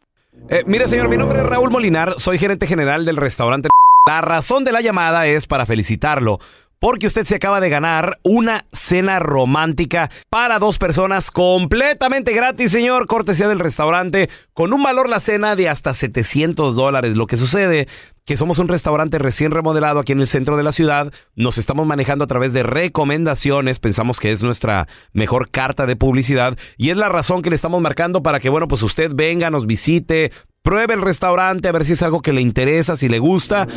Eh, 0.49 0.63
mire, 0.65 0.87
señor, 0.87 1.09
mi 1.09 1.17
nombre 1.17 1.41
es 1.41 1.45
Raúl 1.45 1.73
Molinar, 1.73 2.15
soy 2.19 2.39
gerente 2.39 2.69
general 2.69 3.05
del 3.05 3.17
restaurante. 3.17 3.69
La 4.07 4.21
razón 4.21 4.63
de 4.63 4.71
la 4.71 4.81
llamada 4.81 5.27
es 5.27 5.49
para 5.49 5.67
felicitarlo. 5.67 6.39
Porque 6.85 7.07
usted 7.07 7.25
se 7.25 7.37
acaba 7.37 7.63
de 7.63 7.71
ganar 7.71 8.19
una 8.25 8.67
cena 8.71 9.19
romántica 9.19 10.11
para 10.29 10.59
dos 10.59 10.77
personas 10.77 11.31
completamente 11.31 12.35
gratis, 12.35 12.73
señor, 12.73 13.07
cortesía 13.07 13.49
del 13.49 13.59
restaurante, 13.59 14.29
con 14.53 14.75
un 14.75 14.83
valor 14.83 15.09
la 15.09 15.19
cena 15.19 15.57
de 15.57 15.71
hasta 15.71 15.95
700 15.95 16.77
dólares. 16.77 17.17
Lo 17.17 17.27
que 17.27 17.39
sucede 17.39 17.89
que 18.27 18.37
somos 18.37 18.59
un 18.59 18.69
restaurante 18.69 19.19
recién 19.19 19.51
remodelado 19.51 19.99
aquí 19.99 20.13
en 20.13 20.21
el 20.21 20.27
centro 20.27 20.59
de 20.59 20.63
la 20.63 20.73
ciudad, 20.73 21.11
nos 21.35 21.57
estamos 21.57 21.87
manejando 21.87 22.25
a 22.25 22.29
través 22.29 22.53
de 22.53 22.63
recomendaciones, 22.63 23.79
pensamos 23.79 24.21
que 24.21 24.33
es 24.33 24.43
nuestra 24.43 24.87
mejor 25.15 25.51
carta 25.51 25.87
de 25.87 25.97
publicidad 25.97 26.59
y 26.77 26.91
es 26.91 26.99
la 26.99 27.09
razón 27.09 27.41
que 27.41 27.49
le 27.49 27.57
estamos 27.57 27.81
marcando 27.81 28.23
para 28.23 28.41
que, 28.41 28.51
bueno, 28.51 28.69
pues 28.69 28.83
usted 28.83 29.11
venga, 29.15 29.51
nos 29.51 29.67
visite, 29.67 30.33
pruebe 30.65 30.95
el 30.95 31.03
restaurante, 31.03 31.69
a 31.69 31.73
ver 31.73 31.85
si 31.85 31.93
es 31.93 32.03
algo 32.03 32.23
que 32.23 32.33
le 32.33 32.41
interesa, 32.41 32.97
si 32.97 33.11
le 33.11 33.19
gusta 33.19 33.69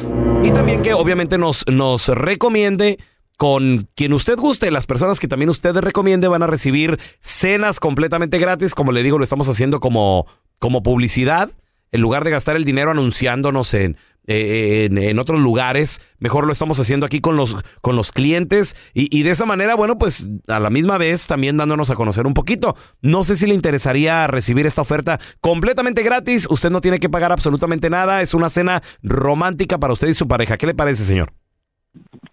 y 0.41 0.51
también 0.51 0.81
que 0.81 0.93
obviamente 0.93 1.37
nos, 1.37 1.65
nos 1.67 2.07
recomiende 2.07 2.97
con 3.35 3.89
quien 3.93 4.13
usted 4.13 4.37
guste. 4.37 4.71
Las 4.71 4.85
personas 4.87 5.19
que 5.19 5.27
también 5.27 5.49
usted 5.49 5.75
recomiende 5.75 6.29
van 6.29 6.43
a 6.43 6.47
recibir 6.47 6.97
cenas 7.19 7.81
completamente 7.81 8.39
gratis. 8.39 8.73
Como 8.73 8.93
le 8.93 9.03
digo, 9.03 9.17
lo 9.17 9.25
estamos 9.25 9.49
haciendo 9.49 9.81
como, 9.81 10.27
como 10.59 10.81
publicidad. 10.81 11.51
En 11.91 11.99
lugar 11.99 12.23
de 12.23 12.31
gastar 12.31 12.55
el 12.55 12.63
dinero 12.63 12.91
anunciándonos 12.91 13.73
en, 13.73 13.97
eh, 14.27 14.89
en, 14.91 15.19
otros 15.19 15.39
lugares. 15.39 16.01
Mejor 16.19 16.45
lo 16.45 16.53
estamos 16.53 16.79
haciendo 16.79 17.05
aquí 17.05 17.21
con 17.21 17.37
los, 17.37 17.55
con 17.81 17.95
los 17.95 18.11
clientes 18.11 18.75
y, 18.93 19.15
y 19.17 19.23
de 19.23 19.31
esa 19.31 19.45
manera, 19.45 19.75
bueno, 19.75 19.97
pues 19.97 20.29
a 20.47 20.59
la 20.59 20.69
misma 20.69 20.97
vez 20.97 21.27
también 21.27 21.57
dándonos 21.57 21.89
a 21.89 21.95
conocer 21.95 22.27
un 22.27 22.33
poquito. 22.33 22.75
No 23.01 23.23
sé 23.23 23.35
si 23.35 23.47
le 23.47 23.53
interesaría 23.53 24.27
recibir 24.27 24.65
esta 24.65 24.81
oferta 24.81 25.19
completamente 25.41 26.03
gratis. 26.03 26.47
Usted 26.49 26.69
no 26.69 26.81
tiene 26.81 26.99
que 26.99 27.09
pagar 27.09 27.31
absolutamente 27.31 27.89
nada. 27.89 28.21
Es 28.21 28.33
una 28.33 28.49
cena 28.49 28.83
romántica 29.01 29.77
para 29.77 29.93
usted 29.93 30.09
y 30.09 30.13
su 30.13 30.27
pareja. 30.27 30.57
¿Qué 30.57 30.67
le 30.67 30.75
parece, 30.75 31.03
señor? 31.03 31.33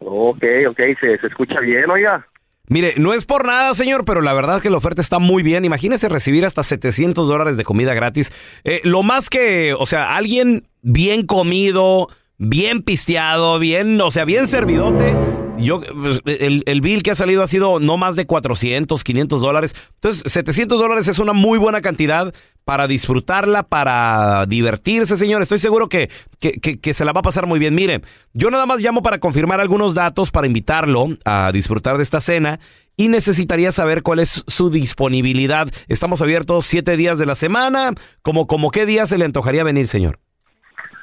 Ok, 0.01 0.45
ok, 0.69 0.81
se, 1.01 1.19
se 1.19 1.27
escucha 1.27 1.61
bien, 1.61 1.89
oiga. 1.91 2.27
Mire, 2.69 2.95
no 2.97 3.13
es 3.13 3.25
por 3.25 3.47
nada, 3.47 3.75
señor, 3.75 4.05
pero 4.05 4.23
la 4.23 4.33
verdad 4.33 4.63
que 4.63 4.71
la 4.71 4.79
oferta 4.79 5.03
está 5.03 5.19
muy 5.19 5.43
bien. 5.43 5.65
Imagínese 5.65 6.09
recibir 6.09 6.47
hasta 6.47 6.63
700 6.63 7.29
dólares 7.29 7.57
de 7.57 7.65
comida 7.65 7.93
gratis. 7.93 8.33
Eh, 8.65 8.81
lo 8.85 9.03
más 9.03 9.29
que, 9.29 9.75
o 9.75 9.85
sea, 9.85 10.17
alguien 10.17 10.67
bien 10.81 11.27
comido, 11.27 12.09
bien 12.39 12.83
pisteado, 12.83 13.59
bien, 13.59 14.01
o 14.01 14.11
sea, 14.11 14.25
bien 14.25 14.47
servidote. 14.47 15.15
Yo, 15.57 15.81
pues, 15.81 16.21
el, 16.27 16.63
el 16.67 16.81
bill 16.81 17.03
que 17.03 17.13
ha 17.13 17.15
salido 17.15 17.43
ha 17.43 17.47
sido 17.47 17.79
no 17.79 17.97
más 17.97 18.17
de 18.17 18.27
400, 18.27 19.05
500 19.05 19.41
dólares. 19.41 19.75
Entonces, 19.95 20.31
700 20.31 20.79
dólares 20.79 21.07
es 21.09 21.19
una 21.21 21.33
muy 21.33 21.59
buena 21.59 21.81
cantidad 21.81 22.35
para 22.65 22.87
disfrutarla, 22.89 23.63
para 23.63 24.47
divertirse, 24.47 25.17
señor. 25.17 25.43
Estoy 25.43 25.61
seguro 25.61 25.89
que, 25.89 26.11
que, 26.41 26.53
que- 26.81 26.95
se 26.95 27.05
la 27.05 27.13
va 27.13 27.21
a 27.21 27.23
pasar 27.23 27.47
muy 27.47 27.59
bien. 27.61 27.75
Mire, 27.75 28.03
yo 28.33 28.51
nada 28.51 28.67
más 28.67 28.81
llamo 28.81 29.01
para 29.03 29.21
confirmar 29.21 29.61
algunos 29.61 29.95
datos 29.95 30.31
para 30.31 30.47
invitarlo 30.47 31.09
a 31.25 31.51
disfrutar 31.53 31.97
de 31.99 32.03
esta 32.03 32.21
cena 32.21 32.59
y 32.97 33.09
necesitaría 33.09 33.71
saber 33.71 34.03
cuál 34.03 34.19
es 34.19 34.45
su 34.47 34.71
disponibilidad. 34.71 35.69
Estamos 35.89 36.21
abiertos 36.21 36.67
siete 36.67 36.97
días 36.97 37.19
de 37.19 37.27
la 37.27 37.37
semana. 37.37 37.93
¿Como, 38.23 38.47
como 38.47 38.71
qué 38.71 38.87
día 38.87 39.07
se 39.07 39.19
le 39.19 39.25
antojaría 39.25 39.63
venir, 39.63 39.87
señor? 39.89 40.19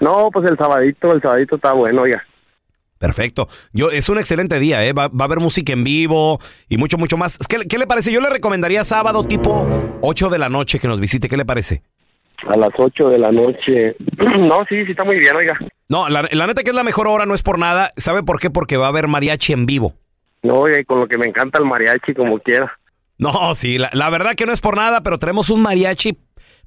No, 0.02 0.30
pues 0.32 0.46
el 0.50 0.58
sabadito, 0.58 1.14
el 1.14 1.22
sabadito 1.22 1.56
está 1.56 1.72
bueno, 1.74 2.02
oiga. 2.02 2.26
Perfecto. 3.02 3.48
Yo, 3.74 3.90
es 3.90 4.08
un 4.10 4.20
excelente 4.20 4.60
día, 4.60 4.86
¿eh? 4.86 4.94
Va, 4.94 5.08
va 5.08 5.22
a 5.22 5.26
haber 5.26 5.40
música 5.40 5.74
en 5.74 5.84
vivo 5.84 6.40
y 6.70 6.78
mucho, 6.78 7.00
mucho 7.00 7.18
más. 7.18 7.40
¿Qué, 7.50 7.68
qué 7.68 7.80
le 7.80 7.88
parece? 7.88 8.12
Yo 8.12 8.22
le 8.22 8.30
recomendaría 8.30 8.84
sábado 8.84 9.24
tipo 9.24 9.66
8 10.02 10.30
de 10.30 10.38
la 10.38 10.50
noche 10.50 10.78
que 10.80 10.88
nos 10.88 11.00
visite. 11.00 11.28
¿Qué 11.28 11.36
le 11.36 11.44
parece? 11.44 11.82
A 12.48 12.56
las 12.56 12.70
8 12.78 13.10
de 13.10 13.18
la 13.18 13.32
noche. 13.32 13.96
No, 14.38 14.64
sí, 14.70 14.86
sí 14.86 14.92
está 14.92 15.04
muy 15.04 15.18
bien, 15.18 15.36
oiga. 15.36 15.58
No, 15.90 16.10
la, 16.10 16.30
la 16.32 16.46
neta 16.46 16.62
que 16.62 16.70
es 16.70 16.76
la 16.76 16.84
mejor 16.84 17.08
hora, 17.08 17.26
no 17.26 17.34
es 17.34 17.42
por 17.42 17.58
nada. 17.58 17.92
¿Sabe 17.98 18.22
por 18.22 18.40
qué? 18.40 18.52
Porque 18.52 18.78
va 18.78 18.86
a 18.86 18.90
haber 18.90 19.08
mariachi 19.08 19.52
en 19.52 19.66
vivo. 19.66 19.96
No, 20.44 20.70
y 20.70 20.86
con 20.86 21.00
lo 21.00 21.08
que 21.08 21.18
me 21.18 21.26
encanta 21.26 21.58
el 21.58 21.66
mariachi, 21.66 22.14
como 22.14 22.38
quiera. 22.38 22.72
No, 23.18 23.56
sí, 23.56 23.80
la, 23.80 23.90
la 23.94 24.12
verdad 24.12 24.36
que 24.36 24.46
no 24.46 24.54
es 24.54 24.62
por 24.62 24.76
nada, 24.76 25.02
pero 25.02 25.18
tenemos 25.18 25.50
un 25.50 25.64
mariachi 25.64 26.20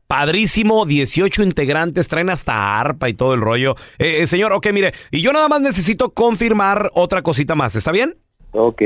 padrísimo, 0.07 0.87
18 0.87 1.43
integrantes, 1.43 2.09
traen 2.09 2.31
hasta 2.31 2.79
arpa 2.81 3.09
y 3.09 3.15
todo 3.15 3.35
el 3.35 3.41
rollo. 3.41 3.75
Eh, 3.99 4.23
eh, 4.23 4.27
señor, 4.27 4.53
ok, 4.53 4.67
mire, 4.73 4.93
y 5.11 5.21
yo 5.23 5.33
nada 5.33 5.49
más 5.49 5.61
necesito 5.61 6.11
confirmar 6.11 6.91
otra 6.95 7.23
cosita 7.23 7.55
más, 7.55 7.75
¿está 7.77 7.91
bien? 7.93 8.17
Ok. 8.53 8.83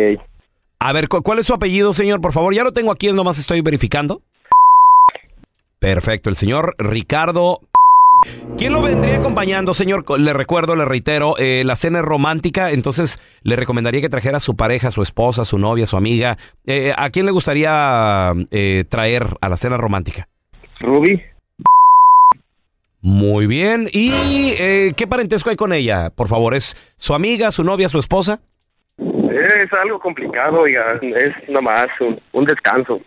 A 0.81 0.93
ver, 0.93 1.09
¿cu- 1.09 1.23
¿cuál 1.23 1.41
es 1.41 1.47
su 1.47 1.55
apellido, 1.55 1.93
señor? 1.93 2.21
Por 2.21 2.33
favor, 2.33 2.55
ya 2.55 2.63
lo 2.65 2.73
tengo 2.73 2.93
aquí, 2.93 3.13
nomás 3.13 3.39
estoy 3.39 3.61
verificando. 3.61 4.23
Perfecto, 5.79 6.29
el 6.31 6.37
señor 6.37 6.75
Ricardo. 6.79 7.61
¿Quién 8.57 8.73
lo 8.73 8.83
vendría 8.83 9.19
acompañando, 9.19 9.75
señor? 9.75 10.05
Le 10.19 10.33
recuerdo, 10.33 10.75
le 10.75 10.85
reitero, 10.85 11.37
eh, 11.39 11.63
la 11.65 11.77
cena 11.77 12.01
es 12.01 12.05
romántica, 12.05 12.73
entonces 12.73 13.21
le 13.43 13.55
recomendaría 13.55 14.01
que 14.01 14.09
trajera 14.09 14.39
a 14.39 14.41
su 14.41 14.57
pareja, 14.57 14.91
su 14.91 15.03
esposa, 15.03 15.45
su 15.45 15.57
novia, 15.59 15.87
su 15.87 15.97
amiga. 15.97 16.37
Eh, 16.67 16.93
¿A 16.97 17.11
quién 17.11 17.27
le 17.27 17.33
gustaría 17.33 18.33
eh, 18.51 18.85
traer 18.89 19.37
a 19.41 19.49
la 19.49 19.57
cena 19.57 19.77
romántica? 19.77 20.29
Ruby. 20.81 21.23
Muy 23.01 23.47
bien. 23.47 23.89
¿Y 23.93 24.55
eh, 24.59 24.93
qué 24.97 25.07
parentesco 25.07 25.51
hay 25.51 25.57
con 25.57 25.73
ella? 25.73 26.11
Por 26.11 26.29
favor, 26.29 26.55
¿es 26.55 26.77
su 26.97 27.15
amiga, 27.15 27.51
su 27.53 27.65
novia, 27.65 27.89
su 27.89 27.99
esposa? 27.99 28.41
Es 28.99 29.73
algo 29.73 30.01
complicado, 30.01 30.61
oiga. 30.63 30.99
Es 31.03 31.33
nomás 31.49 31.87
un, 32.01 32.21
un 32.33 32.45
descanso. 32.45 33.01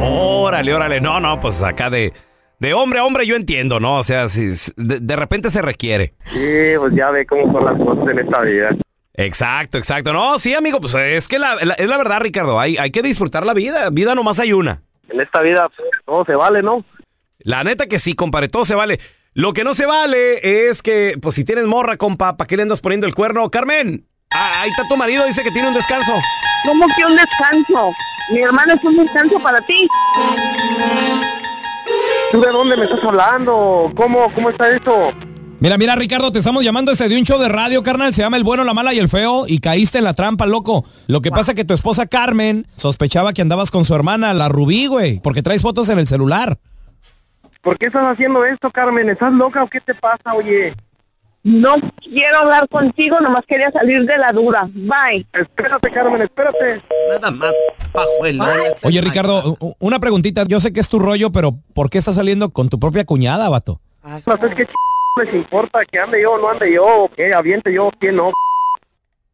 Órale, 0.00 0.74
órale. 0.74 1.00
No, 1.00 1.18
no, 1.20 1.40
pues 1.40 1.62
acá 1.62 1.88
de, 1.88 2.12
de 2.58 2.74
hombre 2.74 2.98
a 2.98 3.04
hombre 3.04 3.26
yo 3.26 3.36
entiendo, 3.36 3.80
¿no? 3.80 3.96
O 3.96 4.02
sea, 4.02 4.28
si, 4.28 4.48
de, 4.76 5.00
de 5.00 5.16
repente 5.16 5.50
se 5.50 5.62
requiere. 5.62 6.12
Sí, 6.26 6.72
pues 6.78 6.94
ya 6.94 7.10
ve 7.10 7.24
cómo 7.24 7.50
son 7.50 7.64
las 7.64 7.74
cosas 7.76 8.10
en 8.12 8.18
esta 8.18 8.40
vida. 8.42 8.76
Exacto, 9.14 9.78
exacto. 9.78 10.12
No, 10.12 10.38
sí, 10.38 10.54
amigo, 10.54 10.78
pues 10.80 10.94
es 10.94 11.26
que 11.26 11.38
la, 11.38 11.56
la- 11.56 11.74
es 11.74 11.88
la 11.88 11.96
verdad, 11.96 12.20
Ricardo. 12.20 12.60
Hay, 12.60 12.76
hay 12.76 12.90
que 12.90 13.02
disfrutar 13.02 13.46
la 13.46 13.54
vida. 13.54 13.88
Vida 13.90 14.14
nomás 14.14 14.38
hay 14.40 14.52
una. 14.52 14.82
En 15.08 15.20
esta 15.20 15.40
vida 15.40 15.68
pues, 15.74 15.88
todo 16.04 16.24
se 16.26 16.34
vale, 16.34 16.62
¿no? 16.62 16.84
La 17.40 17.62
neta 17.62 17.86
que 17.86 18.00
sí, 18.00 18.14
compadre, 18.14 18.48
todo 18.48 18.64
se 18.64 18.74
vale. 18.74 18.98
Lo 19.32 19.52
que 19.52 19.62
no 19.62 19.74
se 19.74 19.86
vale 19.86 20.68
es 20.68 20.82
que, 20.82 21.16
pues 21.22 21.36
si 21.36 21.44
tienes 21.44 21.66
morra, 21.66 21.96
compa, 21.96 22.36
¿para 22.36 22.48
qué 22.48 22.56
le 22.56 22.62
andas 22.62 22.80
poniendo 22.80 23.06
el 23.06 23.14
cuerno? 23.14 23.48
Carmen, 23.50 24.06
ah, 24.30 24.62
ahí 24.62 24.70
está 24.70 24.88
tu 24.88 24.96
marido, 24.96 25.24
dice 25.24 25.44
que 25.44 25.52
tiene 25.52 25.68
un 25.68 25.74
descanso. 25.74 26.14
¿Cómo 26.66 26.86
que 26.96 27.04
un 27.04 27.14
descanso? 27.14 27.92
Mi 28.32 28.40
hermano 28.40 28.74
es 28.74 28.82
un 28.82 28.96
descanso 28.96 29.38
para 29.40 29.60
ti. 29.60 29.86
¿Tú 32.32 32.40
de 32.40 32.50
dónde 32.50 32.76
me 32.76 32.84
estás 32.84 33.04
hablando? 33.04 33.92
¿Cómo, 33.96 34.34
cómo 34.34 34.50
está 34.50 34.70
eso? 34.70 35.12
Mira, 35.60 35.78
mira, 35.78 35.94
Ricardo, 35.94 36.32
te 36.32 36.40
estamos 36.40 36.64
llamando 36.64 36.90
este 36.90 37.08
de 37.08 37.16
un 37.16 37.24
show 37.24 37.40
de 37.40 37.48
radio, 37.48 37.84
carnal. 37.84 38.12
Se 38.14 38.22
llama 38.22 38.36
El 38.36 38.44
Bueno, 38.44 38.64
la 38.64 38.74
Mala 38.74 38.92
y 38.94 38.98
el 38.98 39.08
Feo. 39.08 39.44
Y 39.46 39.60
caíste 39.60 39.98
en 39.98 40.04
la 40.04 40.14
trampa, 40.14 40.46
loco. 40.46 40.84
Lo 41.06 41.20
que 41.20 41.30
pasa 41.30 41.54
que 41.54 41.64
tu 41.64 41.74
esposa 41.74 42.06
Carmen 42.06 42.66
sospechaba 42.76 43.32
que 43.32 43.42
andabas 43.42 43.70
con 43.70 43.84
su 43.84 43.94
hermana, 43.94 44.34
la 44.34 44.48
Rubí, 44.48 44.86
güey. 44.86 45.20
Porque 45.20 45.42
traes 45.42 45.62
fotos 45.62 45.88
en 45.88 45.98
el 45.98 46.06
celular. 46.06 46.58
¿Por 47.68 47.76
qué 47.76 47.88
estás 47.88 48.04
haciendo 48.04 48.46
esto, 48.46 48.70
Carmen? 48.70 49.10
¿Estás 49.10 49.30
loca 49.30 49.62
o 49.62 49.66
qué 49.66 49.78
te 49.82 49.94
pasa, 49.94 50.32
oye? 50.34 50.74
No 51.42 51.74
quiero 52.02 52.38
hablar 52.38 52.66
contigo, 52.66 53.20
nomás 53.20 53.42
quería 53.46 53.70
salir 53.70 54.06
de 54.06 54.16
la 54.16 54.32
duda. 54.32 54.70
Bye. 54.72 55.26
Espérate, 55.34 55.90
Carmen, 55.90 56.22
espérate. 56.22 56.82
Nada 57.10 57.30
más 57.30 57.52
pajuelón. 57.92 58.48
Oye, 58.84 59.02
Ricardo, 59.02 59.58
una 59.80 59.98
preguntita. 59.98 60.44
Yo 60.48 60.60
sé 60.60 60.72
que 60.72 60.80
es 60.80 60.88
tu 60.88 60.98
rollo, 60.98 61.30
pero 61.30 61.58
¿por 61.74 61.90
qué 61.90 61.98
estás 61.98 62.14
saliendo 62.14 62.48
con 62.54 62.70
tu 62.70 62.80
propia 62.80 63.04
cuñada, 63.04 63.50
vato? 63.50 63.82
Pues 64.00 64.26
es 64.26 64.54
que 64.54 64.64
ch... 64.64 64.70
les 65.22 65.34
importa 65.34 65.84
que 65.84 65.98
ande 65.98 66.22
yo 66.22 66.32
o 66.32 66.38
no 66.38 66.48
ande 66.48 66.72
yo, 66.72 66.86
o 66.86 67.08
que 67.10 67.34
aviente 67.34 67.70
yo 67.70 67.88
o 67.88 67.90
que 67.90 68.12
no. 68.12 68.32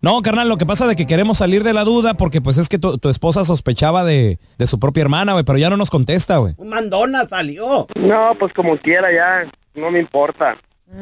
No, 0.04 0.20
carnal, 0.20 0.50
lo 0.50 0.58
que 0.58 0.66
pasa 0.66 0.86
de 0.86 0.96
que 0.96 1.06
queremos 1.06 1.38
salir 1.38 1.64
de 1.64 1.72
la 1.72 1.82
duda 1.82 2.12
porque 2.12 2.42
pues 2.42 2.58
es 2.58 2.68
que 2.68 2.78
tu, 2.78 2.98
tu 2.98 3.08
esposa 3.08 3.42
sospechaba 3.46 4.04
de, 4.04 4.38
de 4.58 4.66
su 4.66 4.78
propia 4.78 5.00
hermana, 5.00 5.32
güey, 5.32 5.44
pero 5.46 5.56
ya 5.56 5.70
no 5.70 5.78
nos 5.78 5.88
contesta, 5.88 6.36
güey. 6.36 6.52
Un 6.58 6.68
mandona 6.68 7.26
salió. 7.26 7.86
No, 7.96 8.32
pues 8.38 8.52
como 8.52 8.76
quiera 8.76 9.10
ya, 9.10 9.50
no 9.74 9.90
me 9.90 10.00
importa. 10.00 10.58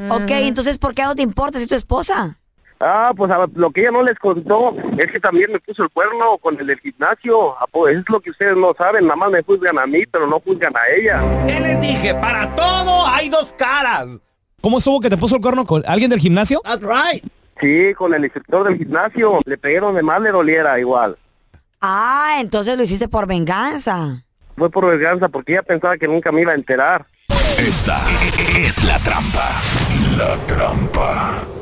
Ok, 0.08 0.30
entonces, 0.30 0.78
¿por 0.78 0.94
qué 0.94 1.02
no 1.02 1.16
te 1.16 1.22
importa 1.22 1.58
si 1.58 1.64
es 1.64 1.68
tu 1.68 1.74
esposa? 1.74 2.38
Ah, 2.78 3.12
pues 3.16 3.28
a- 3.32 3.48
lo 3.54 3.72
que 3.72 3.80
ella 3.80 3.90
no 3.90 4.04
les 4.04 4.16
contó 4.20 4.72
es 4.96 5.10
que 5.10 5.18
también 5.18 5.50
me 5.50 5.58
puso 5.58 5.82
el 5.82 5.90
cuerno 5.90 6.38
con 6.40 6.56
el 6.60 6.66
del 6.68 6.78
gimnasio. 6.78 7.56
Ah, 7.58 7.66
pues, 7.72 7.96
es 7.96 8.04
lo 8.08 8.20
que 8.20 8.30
ustedes 8.30 8.56
no 8.56 8.72
saben, 8.78 9.02
nada 9.08 9.16
más 9.16 9.30
me 9.32 9.42
juzgan 9.42 9.80
a 9.80 9.86
mí, 9.88 10.04
pero 10.12 10.28
no 10.28 10.38
juzgan 10.38 10.72
a 10.76 10.80
ella. 10.96 11.44
¿Qué 11.48 11.58
les 11.58 11.80
dije? 11.80 12.14
Para 12.14 12.54
todo 12.54 13.04
hay 13.08 13.28
dos 13.28 13.48
caras. 13.58 14.06
¿Cómo 14.60 14.78
estuvo 14.78 15.00
que 15.00 15.10
te 15.10 15.16
puso 15.16 15.34
el 15.34 15.42
cuerno 15.42 15.66
con 15.66 15.82
alguien 15.88 16.08
del 16.08 16.20
gimnasio? 16.20 16.60
That's 16.62 16.82
right. 16.84 17.24
Sí, 17.62 17.94
con 17.94 18.12
el 18.12 18.24
instructor 18.24 18.68
del 18.68 18.76
gimnasio. 18.76 19.40
Le 19.44 19.56
pegué 19.56 19.78
donde 19.78 20.02
más 20.02 20.20
le 20.20 20.32
doliera 20.32 20.80
igual. 20.80 21.16
Ah, 21.80 22.38
entonces 22.40 22.76
lo 22.76 22.82
hiciste 22.82 23.06
por 23.06 23.26
venganza. 23.26 24.24
Fue 24.56 24.68
por 24.68 24.86
venganza 24.86 25.28
porque 25.28 25.52
ella 25.52 25.62
pensaba 25.62 25.96
que 25.96 26.08
nunca 26.08 26.32
me 26.32 26.42
iba 26.42 26.52
a 26.52 26.56
enterar. 26.56 27.06
Esta 27.58 28.00
es 28.58 28.82
la 28.84 28.98
trampa. 28.98 29.52
La 30.16 30.36
trampa. 30.46 31.61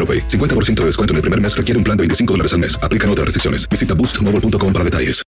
AroPay. 0.00 0.26
50% 0.26 0.80
de 0.80 0.86
descuento 0.86 1.12
en 1.12 1.16
el 1.16 1.22
primer 1.22 1.40
mes 1.40 1.54
requiere 1.54 1.76
un 1.76 1.84
plan 1.84 1.96
de 1.96 2.02
25 2.02 2.32
dólares 2.32 2.54
al 2.54 2.60
mes. 2.60 2.78
Aplican 2.82 3.10
otras 3.10 3.26
restricciones. 3.26 3.68
Visita 3.68 3.94
boostmobile.com 3.94 4.72
para 4.72 4.84
detalles. 4.84 5.22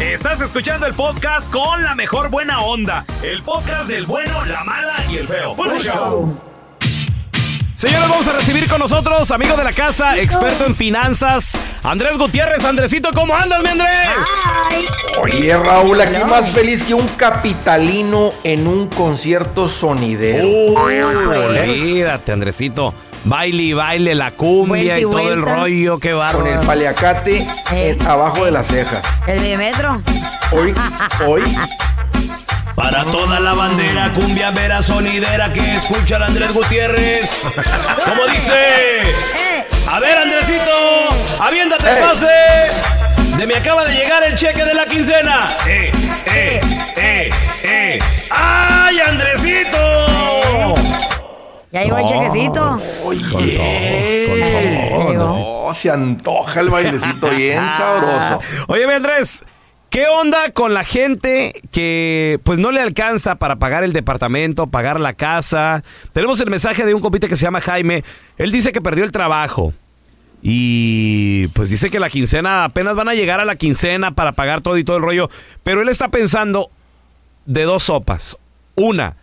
Estás 0.00 0.40
escuchando 0.40 0.86
el 0.86 0.94
podcast 0.94 1.50
con 1.50 1.82
la 1.82 1.94
mejor 1.94 2.28
buena 2.28 2.60
onda. 2.60 3.04
El 3.22 3.42
podcast 3.42 3.88
del 3.88 4.06
bueno, 4.06 4.44
la 4.44 4.62
mala 4.64 4.94
y 5.10 5.16
el 5.16 5.26
feo. 5.26 5.54
Bueno, 5.54 5.78
show. 5.78 6.40
Señores, 7.78 8.08
vamos 8.08 8.26
a 8.26 8.32
recibir 8.32 8.68
con 8.68 8.80
nosotros, 8.80 9.30
amigo 9.30 9.56
de 9.56 9.62
la 9.62 9.72
casa, 9.72 10.18
experto 10.18 10.66
en 10.66 10.74
finanzas, 10.74 11.52
Andrés 11.84 12.18
Gutiérrez. 12.18 12.64
Andresito, 12.64 13.10
¿cómo 13.12 13.36
andas, 13.36 13.62
mi 13.62 13.68
Andrés? 13.68 14.08
Oye, 15.22 15.56
Raúl, 15.56 16.00
aquí 16.00 16.24
más 16.28 16.50
feliz 16.50 16.82
que 16.82 16.94
un 16.94 17.06
capitalino 17.06 18.34
en 18.42 18.66
un 18.66 18.88
concierto 18.88 19.68
sonidero. 19.68 20.48
Uy, 20.48 20.98
olvídate, 21.00 22.32
Andresito. 22.32 22.94
Baile 23.28 23.62
y 23.62 23.72
baile, 23.74 24.14
la 24.14 24.30
cumbia 24.30 24.98
y 24.98 25.02
y 25.02 25.04
todo 25.04 25.32
el 25.32 25.42
rollo, 25.42 25.98
qué 25.98 26.10
Con 26.10 26.18
bárbaro. 26.20 26.60
el 26.60 26.66
paliacate 26.66 27.46
en- 27.72 28.02
abajo 28.06 28.44
de 28.46 28.50
las 28.52 28.66
cejas. 28.66 29.02
¿El 29.26 29.40
millimetro? 29.40 30.00
Hoy, 30.50 30.74
hoy, 31.26 31.42
Para 32.74 33.04
toda 33.04 33.38
la 33.40 33.52
bandera, 33.54 34.12
cumbia 34.14 34.50
vera 34.52 34.80
sonidera 34.80 35.52
que 35.52 35.74
escucha 35.74 36.16
el 36.16 36.22
Andrés 36.22 36.52
Gutiérrez. 36.54 37.44
¿Cómo 38.04 38.24
dice? 38.28 39.00
A 39.90 39.98
ver, 39.98 40.16
Andresito, 40.16 40.70
aviéntate 41.40 41.90
el 41.90 41.98
pase. 41.98 43.36
De 43.36 43.46
me 43.46 43.56
acaba 43.56 43.84
de 43.84 43.94
llegar 43.94 44.22
el 44.22 44.36
cheque 44.36 44.64
de 44.64 44.74
la 44.74 44.86
quincena. 44.86 45.56
Eh, 45.66 45.90
eh, 46.26 46.60
eh, 46.96 47.30
eh. 47.64 47.98
¡Ay, 48.30 49.00
Andresito! 49.00 50.06
Ya 51.70 51.84
llegó 51.84 51.98
el 51.98 52.06
chequecito. 52.06 52.76
Oye, 53.36 55.14
no, 55.14 55.68
se 55.74 55.90
antoja 55.90 56.60
el 56.60 56.70
bailecito 56.70 57.28
bien 57.36 57.58
sabroso. 57.76 58.40
Oye, 58.68 58.86
mi 58.86 58.94
Andrés, 58.94 59.44
¿qué 59.90 60.06
onda 60.06 60.50
con 60.52 60.72
la 60.72 60.84
gente 60.84 61.52
que 61.70 62.40
pues 62.44 62.58
no 62.58 62.72
le 62.72 62.80
alcanza 62.80 63.34
para 63.34 63.56
pagar 63.56 63.84
el 63.84 63.92
departamento, 63.92 64.68
pagar 64.68 64.98
la 64.98 65.12
casa? 65.12 65.82
Tenemos 66.14 66.40
el 66.40 66.48
mensaje 66.48 66.86
de 66.86 66.94
un 66.94 67.02
compite 67.02 67.28
que 67.28 67.36
se 67.36 67.42
llama 67.42 67.60
Jaime. 67.60 68.02
Él 68.38 68.50
dice 68.50 68.72
que 68.72 68.80
perdió 68.80 69.04
el 69.04 69.12
trabajo. 69.12 69.74
Y 70.40 71.48
pues 71.48 71.68
dice 71.68 71.90
que 71.90 72.00
la 72.00 72.08
quincena, 72.08 72.64
apenas 72.64 72.94
van 72.94 73.08
a 73.08 73.14
llegar 73.14 73.40
a 73.40 73.44
la 73.44 73.56
quincena 73.56 74.12
para 74.12 74.32
pagar 74.32 74.60
todo 74.62 74.78
y 74.78 74.84
todo 74.84 74.96
el 74.96 75.02
rollo. 75.02 75.28
Pero 75.64 75.82
él 75.82 75.88
está 75.88 76.08
pensando 76.08 76.70
de 77.44 77.64
dos 77.64 77.82
sopas. 77.82 78.38
Una, 78.78 79.16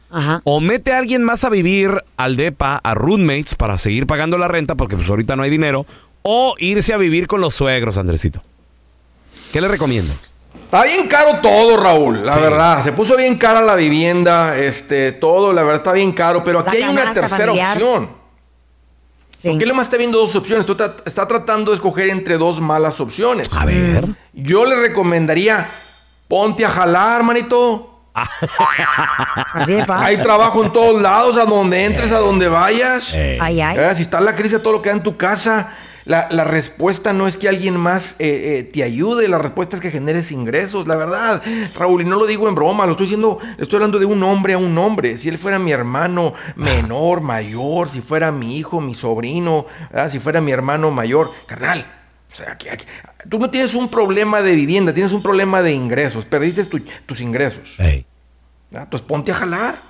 o 0.43 0.59
mete 0.59 0.91
a 0.93 0.97
alguien 0.97 1.23
más 1.23 1.43
a 1.43 1.49
vivir 1.49 2.03
al 2.17 2.35
DEPA, 2.35 2.79
a 2.83 2.93
roommates, 2.93 3.55
para 3.55 3.77
seguir 3.77 4.05
pagando 4.05 4.37
la 4.37 4.47
renta, 4.47 4.75
porque 4.75 4.95
pues 4.95 5.09
ahorita 5.09 5.35
no 5.35 5.43
hay 5.43 5.49
dinero. 5.49 5.85
O 6.23 6.55
irse 6.57 6.93
a 6.93 6.97
vivir 6.97 7.27
con 7.27 7.39
los 7.41 7.53
suegros, 7.55 7.97
Andresito. 7.97 8.41
¿Qué 9.53 9.61
le 9.61 9.67
recomiendas? 9.67 10.33
Está 10.65 10.83
bien 10.83 11.07
caro 11.07 11.39
todo, 11.41 11.77
Raúl, 11.77 12.25
la 12.25 12.33
Sí. 12.33 12.39
verdad. 12.41 12.83
Se 12.83 12.91
puso 12.91 13.15
bien 13.15 13.37
cara 13.37 13.61
la 13.61 13.75
vivienda, 13.75 14.57
este, 14.57 15.11
todo, 15.11 15.53
la 15.53 15.61
verdad 15.63 15.77
está 15.77 15.93
bien 15.93 16.11
caro, 16.11 16.43
pero 16.43 16.59
aquí 16.59 16.79
La 16.79 16.87
hay 16.87 16.91
una 16.93 17.13
tercera 17.13 17.29
familiar. 17.29 17.71
opción. 17.81 18.09
¿Por 19.43 19.57
qué 19.59 19.65
le 19.65 19.73
más 19.73 19.83
está 19.87 19.97
viendo 19.97 20.17
dos 20.17 20.35
opciones? 20.35 20.65
Tú 20.65 20.75
tra- 20.75 20.95
está 21.05 21.27
tratando 21.27 21.69
de 21.71 21.75
escoger 21.75 22.09
entre 22.09 22.37
dos 22.37 22.59
malas 22.59 22.99
opciones. 22.99 23.47
A 23.55 23.63
ver. 23.65 24.05
Yo 24.33 24.65
le 24.65 24.75
recomendaría, 24.75 25.69
ponte 26.27 26.65
a 26.65 26.69
jalar, 26.69 27.21
manito. 27.23 27.94
Así 29.53 29.73
de 29.73 29.85
paz. 29.85 30.01
Hay 30.01 30.17
trabajo 30.17 30.63
en 30.63 30.71
todos 30.71 31.01
lados, 31.01 31.37
a 31.37 31.45
donde 31.45 31.85
entres, 31.85 32.11
a 32.11 32.19
donde 32.19 32.47
vayas. 32.47 33.13
Ay, 33.13 33.61
ay. 33.61 33.77
Eh, 33.77 33.91
Si 33.95 34.03
está 34.03 34.21
la 34.21 34.35
crisis, 34.35 34.61
todo 34.61 34.73
lo 34.73 34.81
que 34.81 34.89
da 34.89 34.95
en 34.95 35.03
tu 35.03 35.17
casa. 35.17 35.73
La, 36.05 36.27
la 36.29 36.43
respuesta 36.43 37.13
no 37.13 37.27
es 37.27 37.35
que 37.35 37.49
alguien 37.49 37.75
más 37.77 38.11
eh, 38.19 38.59
eh, 38.59 38.63
te 38.71 38.83
ayude, 38.83 39.27
la 39.27 39.39
respuesta 39.39 39.75
es 39.77 39.81
que 39.81 39.89
generes 39.89 40.31
ingresos, 40.31 40.85
la 40.85 40.95
verdad, 40.95 41.41
Raúl, 41.73 42.03
y 42.03 42.05
no 42.05 42.15
lo 42.17 42.27
digo 42.27 42.47
en 42.47 42.53
broma, 42.53 42.85
lo 42.85 42.91
estoy 42.91 43.07
diciendo, 43.07 43.39
estoy 43.57 43.77
hablando 43.77 43.97
de 43.97 44.05
un 44.05 44.21
hombre 44.21 44.53
a 44.53 44.59
un 44.59 44.77
hombre, 44.77 45.17
si 45.17 45.29
él 45.29 45.39
fuera 45.39 45.57
mi 45.57 45.71
hermano 45.71 46.35
menor, 46.55 47.21
mayor, 47.21 47.89
si 47.89 48.01
fuera 48.01 48.31
mi 48.31 48.55
hijo, 48.55 48.81
mi 48.81 48.93
sobrino, 48.93 49.65
¿verdad? 49.91 50.11
si 50.11 50.19
fuera 50.19 50.41
mi 50.41 50.51
hermano 50.51 50.91
mayor, 50.91 51.31
carnal, 51.47 51.83
o 52.35 52.43
sea, 52.43 52.51
aquí- 52.53 52.67
aquí- 52.69 52.85
tú 53.29 53.39
no 53.39 53.49
tienes 53.49 53.73
un 53.73 53.89
problema 53.89 54.41
de 54.41 54.55
vivienda, 54.55 54.93
tienes 54.93 55.13
un 55.13 55.23
problema 55.23 55.61
de 55.61 55.71
ingresos, 55.73 56.25
perdiste 56.25 56.65
tu- 56.65 56.81
tus 57.05 57.21
ingresos. 57.21 57.75
¿verdad? 57.77 58.03
Entonces 58.71 59.07
ponte 59.07 59.31
a 59.31 59.35
jalar. 59.35 59.81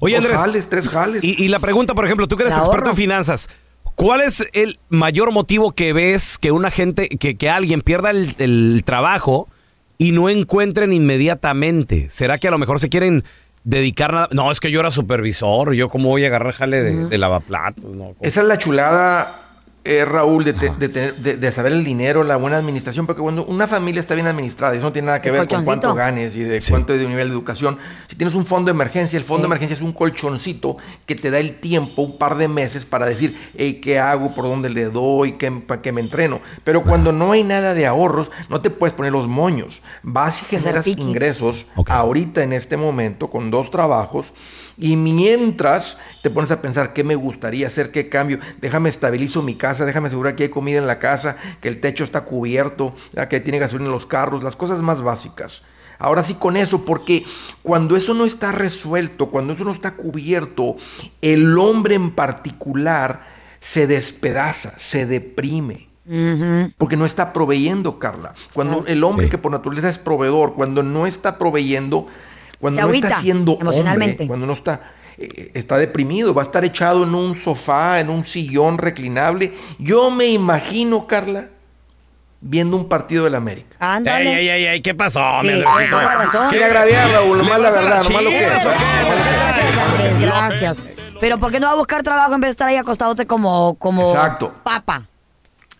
Oye, 0.00 0.16
Dos 0.16 0.24
Andrés. 0.24 0.40
jales, 0.40 0.68
tres 0.68 0.88
jales. 0.88 1.22
Y, 1.24 1.42
y 1.42 1.48
la 1.48 1.60
pregunta, 1.60 1.94
por 1.94 2.04
ejemplo, 2.04 2.26
tú 2.26 2.36
que 2.36 2.42
eres 2.42 2.56
experto 2.58 2.90
en 2.90 2.96
finanzas, 2.96 3.48
¿cuál 3.94 4.22
es 4.22 4.44
el 4.52 4.78
mayor 4.88 5.30
motivo 5.30 5.70
que 5.72 5.92
ves 5.92 6.36
que 6.36 6.50
una 6.50 6.70
gente, 6.72 7.08
que, 7.08 7.36
que 7.36 7.48
alguien 7.48 7.80
pierda 7.80 8.10
el, 8.10 8.34
el 8.38 8.82
trabajo 8.84 9.48
y 9.96 10.10
no 10.10 10.28
encuentren 10.28 10.92
inmediatamente? 10.92 12.08
¿Será 12.10 12.38
que 12.38 12.48
a 12.48 12.50
lo 12.50 12.58
mejor 12.58 12.80
se 12.80 12.88
quieren 12.88 13.22
dedicar 13.62 14.12
nada? 14.12 14.28
No, 14.32 14.50
es 14.50 14.58
que 14.60 14.70
yo 14.70 14.80
era 14.80 14.90
supervisor, 14.90 15.72
yo 15.74 15.88
cómo 15.88 16.08
voy 16.08 16.24
a 16.24 16.26
agarrar 16.26 16.54
jale 16.54 16.82
de, 16.82 17.06
de 17.06 17.18
lavaplatos, 17.18 17.84
no. 17.94 18.14
Esa 18.20 18.40
es 18.40 18.46
la 18.46 18.58
chulada, 18.58 19.43
eh, 19.84 20.04
Raúl, 20.06 20.44
de, 20.44 20.54
te- 20.54 20.70
de 20.70 20.88
tener- 20.88 21.16
de- 21.16 21.36
de 21.36 21.52
saber 21.52 21.72
el 21.72 21.84
dinero, 21.84 22.24
la 22.24 22.36
buena 22.36 22.56
administración, 22.56 23.06
porque 23.06 23.20
cuando 23.22 23.44
una 23.44 23.68
familia 23.68 24.00
está 24.00 24.14
bien 24.14 24.26
administrada, 24.26 24.74
eso 24.74 24.82
no 24.84 24.92
tiene 24.92 25.06
nada 25.06 25.20
que 25.20 25.30
ver 25.30 25.40
con 25.56 25.64
cuánto 25.66 25.88
ganes 25.94 26.34
y 26.36 26.40
de 26.42 26.60
cuánto 26.70 26.94
es 26.94 27.00
de 27.00 27.06
nivel 27.08 27.28
de 27.28 27.34
educación. 27.34 27.78
Si 28.08 28.16
tienes 28.16 28.34
un 28.34 28.46
fondo 28.46 28.66
de 28.70 28.74
emergencia, 28.74 29.18
el 29.18 29.24
fondo 29.24 29.42
de 29.42 29.46
emergencia 29.48 29.74
es 29.74 29.82
un 29.82 29.92
colchoncito 29.92 30.78
que 31.06 31.14
te 31.16 31.30
da 31.30 31.38
el 31.38 31.56
tiempo, 31.60 32.02
un 32.02 32.16
par 32.18 32.36
de 32.36 32.48
meses, 32.48 32.84
para 32.86 33.04
decir, 33.06 33.36
hey, 33.56 33.80
¿qué 33.82 33.98
hago? 33.98 34.34
¿Por 34.34 34.46
dónde 34.46 34.70
le 34.70 34.86
doy? 34.86 35.32
¿Qué, 35.32 35.50
¿Para 35.52 35.82
qué 35.82 35.92
me 35.92 36.00
entreno? 36.00 36.40
Pero 36.64 36.82
cuando 36.82 37.12
no 37.12 37.32
hay 37.32 37.44
nada 37.44 37.74
de 37.74 37.86
ahorros, 37.86 38.30
no 38.48 38.60
te 38.62 38.70
puedes 38.70 38.94
poner 38.94 39.12
los 39.12 39.26
moños. 39.28 39.82
Vas 40.02 40.40
y 40.42 40.44
generas 40.46 40.84
ingresos 41.10 41.66
ahorita 41.94 42.42
en 42.42 42.52
este 42.54 42.76
momento 42.78 43.28
con 43.28 43.50
dos 43.50 43.70
trabajos 43.70 44.32
y 44.76 44.96
mientras 44.96 45.98
te 46.22 46.30
pones 46.30 46.50
a 46.50 46.60
pensar 46.60 46.92
qué 46.92 47.04
me 47.04 47.14
gustaría 47.14 47.66
hacer, 47.66 47.90
qué 47.90 48.08
cambio, 48.08 48.38
déjame 48.60 48.88
estabilizo 48.88 49.42
mi 49.42 49.54
casa, 49.56 49.73
déjame 49.78 50.08
asegurar 50.08 50.36
que 50.36 50.44
hay 50.44 50.48
comida 50.48 50.78
en 50.78 50.86
la 50.86 50.98
casa, 50.98 51.36
que 51.60 51.68
el 51.68 51.80
techo 51.80 52.04
está 52.04 52.22
cubierto, 52.22 52.94
que 53.28 53.40
tiene 53.40 53.58
gasolina 53.58 53.88
en 53.88 53.92
los 53.92 54.06
carros, 54.06 54.44
las 54.44 54.56
cosas 54.56 54.80
más 54.80 55.02
básicas. 55.02 55.62
Ahora 55.98 56.22
sí 56.24 56.34
con 56.34 56.56
eso, 56.56 56.84
porque 56.84 57.24
cuando 57.62 57.96
eso 57.96 58.14
no 58.14 58.24
está 58.24 58.52
resuelto, 58.52 59.30
cuando 59.30 59.52
eso 59.52 59.64
no 59.64 59.72
está 59.72 59.92
cubierto, 59.94 60.76
el 61.22 61.58
hombre 61.58 61.94
en 61.94 62.10
particular 62.10 63.26
se 63.60 63.86
despedaza, 63.86 64.78
se 64.78 65.06
deprime. 65.06 65.88
Porque 66.76 66.98
no 66.98 67.06
está 67.06 67.32
proveyendo, 67.32 67.98
Carla. 67.98 68.34
Cuando 68.52 68.84
el 68.86 69.02
hombre 69.04 69.30
que 69.30 69.38
por 69.38 69.50
naturaleza 69.52 69.88
es 69.88 69.96
proveedor, 69.98 70.54
cuando 70.54 70.82
no 70.82 71.06
está 71.06 71.38
proveyendo, 71.38 72.06
cuando 72.60 72.82
Se 72.82 72.86
no 72.86 72.92
está 72.92 73.20
siendo 73.20 73.56
emocionalmente. 73.60 74.12
hombre, 74.12 74.26
cuando 74.26 74.46
no 74.46 74.52
está, 74.52 74.92
está 75.18 75.78
deprimido, 75.78 76.34
va 76.34 76.42
a 76.42 76.46
estar 76.46 76.64
echado 76.64 77.04
en 77.04 77.14
un 77.14 77.36
sofá, 77.36 78.00
en 78.00 78.10
un 78.10 78.24
sillón 78.24 78.78
reclinable. 78.78 79.52
Yo 79.78 80.10
me 80.10 80.26
imagino, 80.26 81.06
Carla, 81.06 81.48
viendo 82.40 82.76
un 82.76 82.88
partido 82.88 83.24
del 83.24 83.34
América. 83.34 83.76
Ándale. 83.78 84.38
Ey, 84.38 84.48
ey, 84.48 84.64
ey, 84.66 84.80
¿qué 84.82 84.94
pasó, 84.94 85.20
Sí, 85.42 85.48
la 85.48 86.14
razón. 86.14 86.50
Quiere 86.50 86.64
agraviar, 86.66 87.10
Raúl, 87.10 87.38
¿Le 87.38 87.44
nomás 87.44 87.60
la 87.60 87.70
verdad, 87.70 88.02
nomás 88.02 88.22
lo 88.22 88.30
que 88.30 88.46
es. 88.46 90.20
Gracias. 90.20 90.82
Pero 91.20 91.38
¿por 91.38 91.52
qué 91.52 91.60
no 91.60 91.66
va 91.66 91.72
a 91.72 91.76
buscar 91.76 92.02
trabajo 92.02 92.34
en 92.34 92.40
vez 92.40 92.48
de 92.48 92.52
estar 92.52 92.68
ahí 92.68 92.76
acostadote 92.76 93.26
como, 93.26 93.76
como 93.78 94.08
Exacto. 94.08 94.52
papa? 94.62 95.06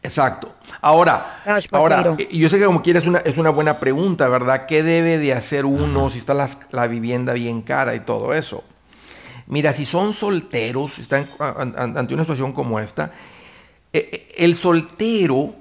Exacto. 0.03 0.55
Ahora, 0.81 1.43
ahora 1.73 2.15
eh, 2.19 2.29
yo 2.31 2.51
sé 2.51 2.59
que 2.59 2.67
como 2.67 2.83
quieres 2.83 3.03
es 3.03 3.09
una, 3.09 3.19
es 3.21 3.39
una 3.39 3.51
buena 3.51 3.81
pregunta, 3.81 4.29
¿verdad? 4.29 4.67
¿Qué 4.67 4.83
debe 4.83 5.19
de 5.19 5.33
hacer 5.33 5.65
uno 5.65 6.11
si 6.11 6.19
está 6.19 6.35
la, 6.35 6.87
vivienda 6.87 7.33
bien 7.33 7.63
cara 7.63 7.95
y 7.95 8.01
todo 8.01 8.35
eso? 8.35 8.63
Mira, 9.47 9.75
si 9.75 9.85
son 9.85 10.13
solteros, 10.13 10.99
están 10.99 11.31
ante 11.39 12.15
una 12.15 12.23
situación 12.25 12.53
como 12.53 12.81
esta, 12.81 13.13
eh, 13.93 14.09
eh, 14.13 14.27
el 14.39 14.57
soltero, 14.57 15.55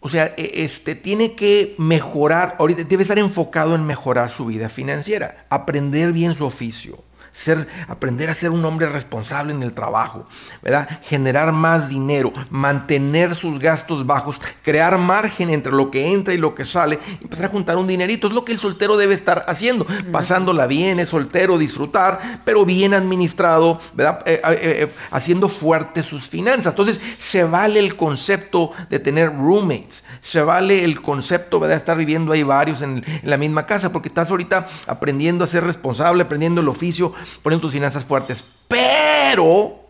o 0.00 0.08
sea, 0.08 0.34
eh, 0.36 0.50
este, 0.56 0.94
tiene 0.94 1.34
que 1.34 1.74
mejorar, 1.78 2.56
ahorita 2.58 2.84
debe 2.84 3.02
estar 3.02 3.18
enfocado 3.18 3.74
en 3.74 3.86
mejorar 3.86 4.30
su 4.30 4.46
vida 4.46 4.68
financiera, 4.68 5.46
aprender 5.48 6.12
bien 6.12 6.34
su 6.34 6.44
oficio, 6.44 6.98
ser, 7.34 7.66
aprender 7.88 8.30
a 8.30 8.34
ser 8.34 8.50
un 8.50 8.64
hombre 8.64 8.88
responsable 8.88 9.52
en 9.52 9.62
el 9.62 9.74
trabajo, 9.74 10.26
¿verdad? 10.62 10.88
Generar 11.02 11.52
más 11.52 11.88
dinero, 11.88 12.32
mantener 12.48 13.34
sus 13.34 13.58
gastos 13.58 14.06
bajos, 14.06 14.40
crear 14.62 14.96
margen 14.98 15.50
entre 15.50 15.72
lo 15.72 15.90
que 15.90 16.12
entra 16.12 16.32
y 16.32 16.38
lo 16.38 16.54
que 16.54 16.64
sale, 16.64 17.00
y 17.20 17.24
empezar 17.24 17.46
a 17.46 17.48
juntar 17.48 17.76
un 17.76 17.88
dinerito. 17.88 18.28
Es 18.28 18.32
lo 18.32 18.44
que 18.44 18.52
el 18.52 18.58
soltero 18.58 18.96
debe 18.96 19.14
estar 19.14 19.44
haciendo, 19.48 19.84
pasándola 20.12 20.66
bien, 20.68 21.00
es 21.00 21.08
soltero, 21.08 21.58
disfrutar, 21.58 22.40
pero 22.44 22.64
bien 22.64 22.94
administrado, 22.94 23.80
¿verdad? 23.94 24.22
Eh, 24.26 24.40
eh, 24.44 24.58
eh, 24.62 24.88
haciendo 25.10 25.48
fuertes 25.48 26.06
sus 26.06 26.28
finanzas. 26.28 26.68
Entonces, 26.68 27.00
se 27.18 27.42
vale 27.42 27.80
el 27.80 27.96
concepto 27.96 28.70
de 28.90 29.00
tener 29.00 29.34
roommates, 29.34 30.04
se 30.20 30.40
vale 30.40 30.84
el 30.84 31.02
concepto 31.02 31.58
¿verdad? 31.58 31.74
de 31.74 31.78
estar 31.80 31.96
viviendo 31.96 32.32
ahí 32.32 32.44
varios 32.44 32.80
en, 32.80 33.04
en 33.04 33.30
la 33.30 33.36
misma 33.36 33.66
casa, 33.66 33.90
porque 33.90 34.08
estás 34.08 34.30
ahorita 34.30 34.68
aprendiendo 34.86 35.42
a 35.42 35.48
ser 35.48 35.64
responsable, 35.64 36.22
aprendiendo 36.22 36.60
el 36.60 36.68
oficio, 36.68 37.12
poniendo 37.42 37.66
tus 37.66 37.72
finanzas 37.72 38.04
fuertes. 38.04 38.44
Pero, 38.68 39.80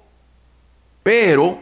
pero, 1.03 1.59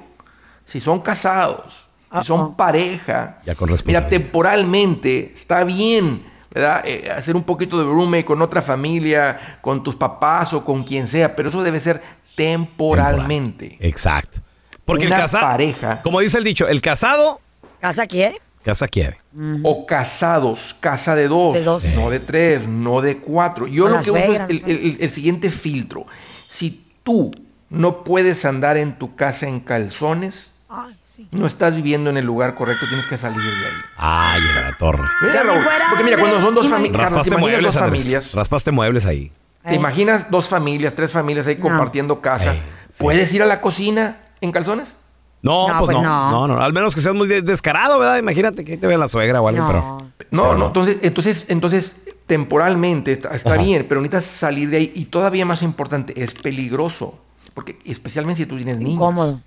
si 0.66 0.80
son 0.80 1.00
casados, 1.00 1.88
si 2.18 2.24
son 2.24 2.56
pareja, 2.56 3.40
Ya 3.44 3.54
con 3.54 3.70
mira, 3.85 4.08
temporalmente 4.08 5.32
está 5.37 5.64
bien, 5.64 6.24
¿verdad? 6.50 6.82
Eh, 6.85 7.11
hacer 7.11 7.37
un 7.37 7.44
poquito 7.44 7.78
de 7.78 7.85
roommate 7.85 8.24
con 8.24 8.42
otra 8.42 8.62
familia, 8.62 9.58
con 9.61 9.82
tus 9.82 9.96
papás 9.96 10.52
o 10.54 10.64
con 10.64 10.85
quien 10.85 11.08
sea, 11.08 11.35
pero 11.35 11.48
eso 11.48 11.62
debe 11.62 11.80
ser 11.80 12.02
temporalmente. 12.37 13.76
Exacto. 13.80 14.40
Porque 14.85 15.06
Una 15.06 15.16
el 15.16 15.22
casado, 15.22 15.46
pareja. 15.46 16.02
como 16.02 16.20
dice 16.20 16.38
el 16.38 16.44
dicho, 16.44 16.66
el 16.66 16.80
casado, 16.80 17.40
¿Casa 17.80 18.06
quiere? 18.06 18.40
Casa 18.62 18.88
quiere. 18.88 19.18
O 19.62 19.87
casados, 19.87 20.77
casa 20.81 21.14
de 21.14 21.29
dos, 21.29 21.55
De 21.55 21.64
dos. 21.64 21.85
no 21.94 22.11
de 22.11 22.20
tres, 22.20 22.66
no 22.66 23.01
de 23.01 23.18
cuatro. 23.18 23.66
Yo 23.66 23.85
Con 23.85 23.92
lo 23.92 24.03
que 24.03 24.11
uso 24.11 24.20
es 24.20 24.40
el, 24.48 24.62
el- 24.66 24.96
el 25.01 25.11
siguiente 25.11 25.51
filtro. 25.51 26.07
Si 26.48 26.85
tú 27.03 27.31
no 27.70 28.05
puedes 28.05 28.44
andar 28.44 28.77
en 28.77 28.98
tu 28.98 29.16
casa 29.16 29.46
en 29.48 29.61
calzones, 29.61 30.51
Ay, 30.68 30.94
sí. 31.05 31.27
no 31.33 31.46
estás 31.46 31.75
viviendo 31.75 32.11
en 32.11 32.16
el 32.18 32.25
lugar 32.27 32.55
correcto, 32.55 32.87
tienes 32.88 33.07
que 33.07 33.16
salir 33.18 33.38
de 33.40 33.48
ahí. 33.48 33.72
Ay, 33.96 34.40
en 34.57 34.62
la 34.70 34.77
torre. 34.79 35.05
Mira, 35.22 35.42
Raúl, 35.42 35.62
fuera, 35.62 35.87
porque 35.88 36.05
mira, 36.05 36.18
cuando 36.18 36.40
son 36.40 36.55
dos 36.55 36.68
¿te 36.68 36.75
Raspaste 36.77 37.31
imaginas 37.31 37.40
muebles, 37.40 37.62
dos 37.62 37.77
Andrés. 37.77 38.01
familias? 38.03 38.33
Raspaste 38.35 38.70
muebles 38.70 39.07
ahí. 39.07 39.33
¿Te 39.64 39.75
imaginas 39.77 40.31
dos 40.31 40.48
familias, 40.48 40.94
tres 40.94 41.12
familias 41.12 41.46
ahí 41.46 41.57
compartiendo 41.57 42.20
casa? 42.20 42.53
Ey, 42.53 42.62
sí. 42.92 43.03
¿Puedes 43.03 43.33
ir 43.33 43.42
a 43.42 43.46
la 43.46 43.61
cocina 43.61 44.18
en 44.40 44.51
calzones? 44.53 44.96
No, 45.42 45.68
No, 45.68 45.78
pues, 45.78 45.87
pues 45.96 45.96
no. 46.02 46.31
no. 46.31 46.46
no. 46.48 46.55
no. 46.57 46.62
Al 46.62 46.72
menos 46.72 46.94
que 46.94 47.00
seas 47.00 47.14
muy 47.14 47.26
de- 47.28 47.42
descarado, 47.42 47.98
¿verdad? 47.98 48.16
Imagínate 48.18 48.64
que 48.64 48.72
ahí 48.72 48.78
te 48.78 48.87
vea 48.87 48.96
la 48.98 49.09
suegra 49.09 49.40
o 49.40 49.48
algo, 49.48 49.66
pero. 49.66 49.81
No. 49.81 50.12
No, 50.31 50.55
no, 50.55 50.66
entonces, 50.68 50.98
entonces, 51.02 51.46
entonces, 51.48 51.96
temporalmente 52.26 53.12
está, 53.12 53.57
bien, 53.57 53.85
pero 53.88 54.00
necesitas 54.00 54.24
salir 54.24 54.70
de 54.70 54.76
ahí. 54.78 54.92
Y 54.94 55.07
todavía 55.07 55.44
más 55.44 55.62
importante, 55.62 56.22
es 56.22 56.33
peligroso. 56.35 57.18
Porque 57.55 57.78
especialmente 57.85 58.42
si 58.42 58.48
tú 58.48 58.57
tienes 58.57 58.78
niños. 58.78 58.94
Incómodo. 58.94 59.40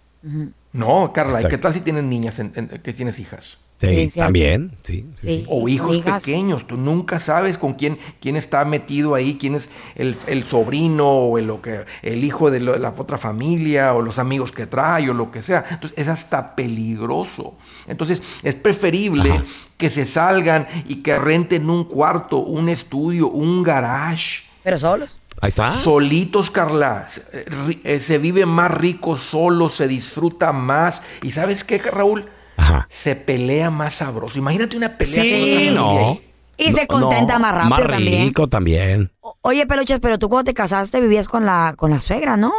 No, 0.74 1.12
Carla, 1.14 1.34
¿y 1.34 1.36
Exacto. 1.36 1.50
¿qué 1.50 1.58
tal 1.62 1.74
si 1.74 1.80
tienes 1.82 2.04
niñas, 2.04 2.38
en- 2.40 2.52
en- 2.56 2.68
que 2.68 2.94
tienes 2.94 3.18
hijas? 3.20 3.58
Sí, 3.78 4.08
también. 4.16 4.78
Sí, 4.84 5.06
sí. 5.22 5.46
O 5.50 5.68
hijos 5.68 6.00
pequeños, 6.00 6.66
tú 6.66 6.78
nunca 6.78 7.20
sabes 7.20 7.58
con 7.58 7.74
quién, 7.74 8.00
quién 8.22 8.36
está 8.38 8.64
metido 8.64 9.16
ahí, 9.16 9.38
quién 9.40 9.56
es 9.56 9.70
el, 9.96 10.16
el 10.28 10.46
sobrino 10.46 11.08
o 11.08 11.38
el, 11.38 11.48
lo 11.48 11.62
que, 11.62 11.84
el 12.02 12.24
hijo 12.24 12.50
de 12.52 12.62
lo- 12.62 12.78
la 12.78 12.94
otra 12.98 13.18
familia 13.18 13.94
o 13.94 14.02
los 14.02 14.18
amigos 14.18 14.52
que 14.54 14.66
trae 14.66 15.10
o 15.10 15.14
lo 15.14 15.30
que 15.30 15.42
sea. 15.42 15.66
Entonces 15.70 15.98
es 16.00 16.08
hasta 16.08 16.56
peligroso. 16.56 17.56
Entonces 17.88 18.22
es 18.44 18.56
preferible 18.56 19.32
Ajá. 19.32 19.44
que 19.78 19.90
se 19.90 20.06
salgan 20.06 20.68
y 20.88 21.04
que 21.04 21.20
renten 21.20 21.70
un 21.70 21.84
cuarto, 21.84 22.38
un 22.40 22.70
estudio, 22.70 23.28
un 23.28 23.62
garage. 23.62 24.44
Pero 24.64 24.80
solos. 24.80 25.18
Ahí 25.42 25.50
está. 25.50 25.74
Solitos, 25.82 26.50
Carla. 26.50 27.08
Se- 27.10 27.22
eh, 27.34 27.80
eh, 27.84 28.00
Se 28.00 28.18
vive 28.20 28.46
más 28.46 28.72
rico 28.72 29.18
solo, 29.18 29.68
se 29.70 29.88
disfruta 29.88 30.54
más. 30.54 31.02
¿Y 31.24 31.32
sabes 31.32 31.66
qué, 31.66 31.78
Raúl? 31.80 32.26
Ajá. 32.58 32.88
Se 32.90 33.16
pelea 33.16 33.70
más 33.70 33.94
sabroso. 33.96 34.40
Imagínate 34.40 34.76
una 34.78 34.98
pelea 34.98 35.24
Sí, 35.24 35.70
con 35.76 35.78
otra 35.78 35.94
no. 35.94 36.20
Y 36.58 36.72
se 36.72 36.88
contenta 36.88 37.34
no, 37.34 37.40
más 37.40 37.52
rápido 37.54 37.70
Más 37.70 37.88
también. 37.88 38.28
rico 38.28 38.48
también. 38.48 39.12
O- 39.20 39.36
Oye, 39.42 39.68
Peluches, 39.68 40.00
pero 40.00 40.18
tú 40.18 40.30
cuando 40.30 40.46
te 40.50 40.54
casaste 40.54 41.02
vivías 41.02 41.28
con 41.28 41.46
la, 41.46 41.74
con 41.76 41.92
la 41.92 42.00
suegra, 42.00 42.38
¿no? 42.38 42.54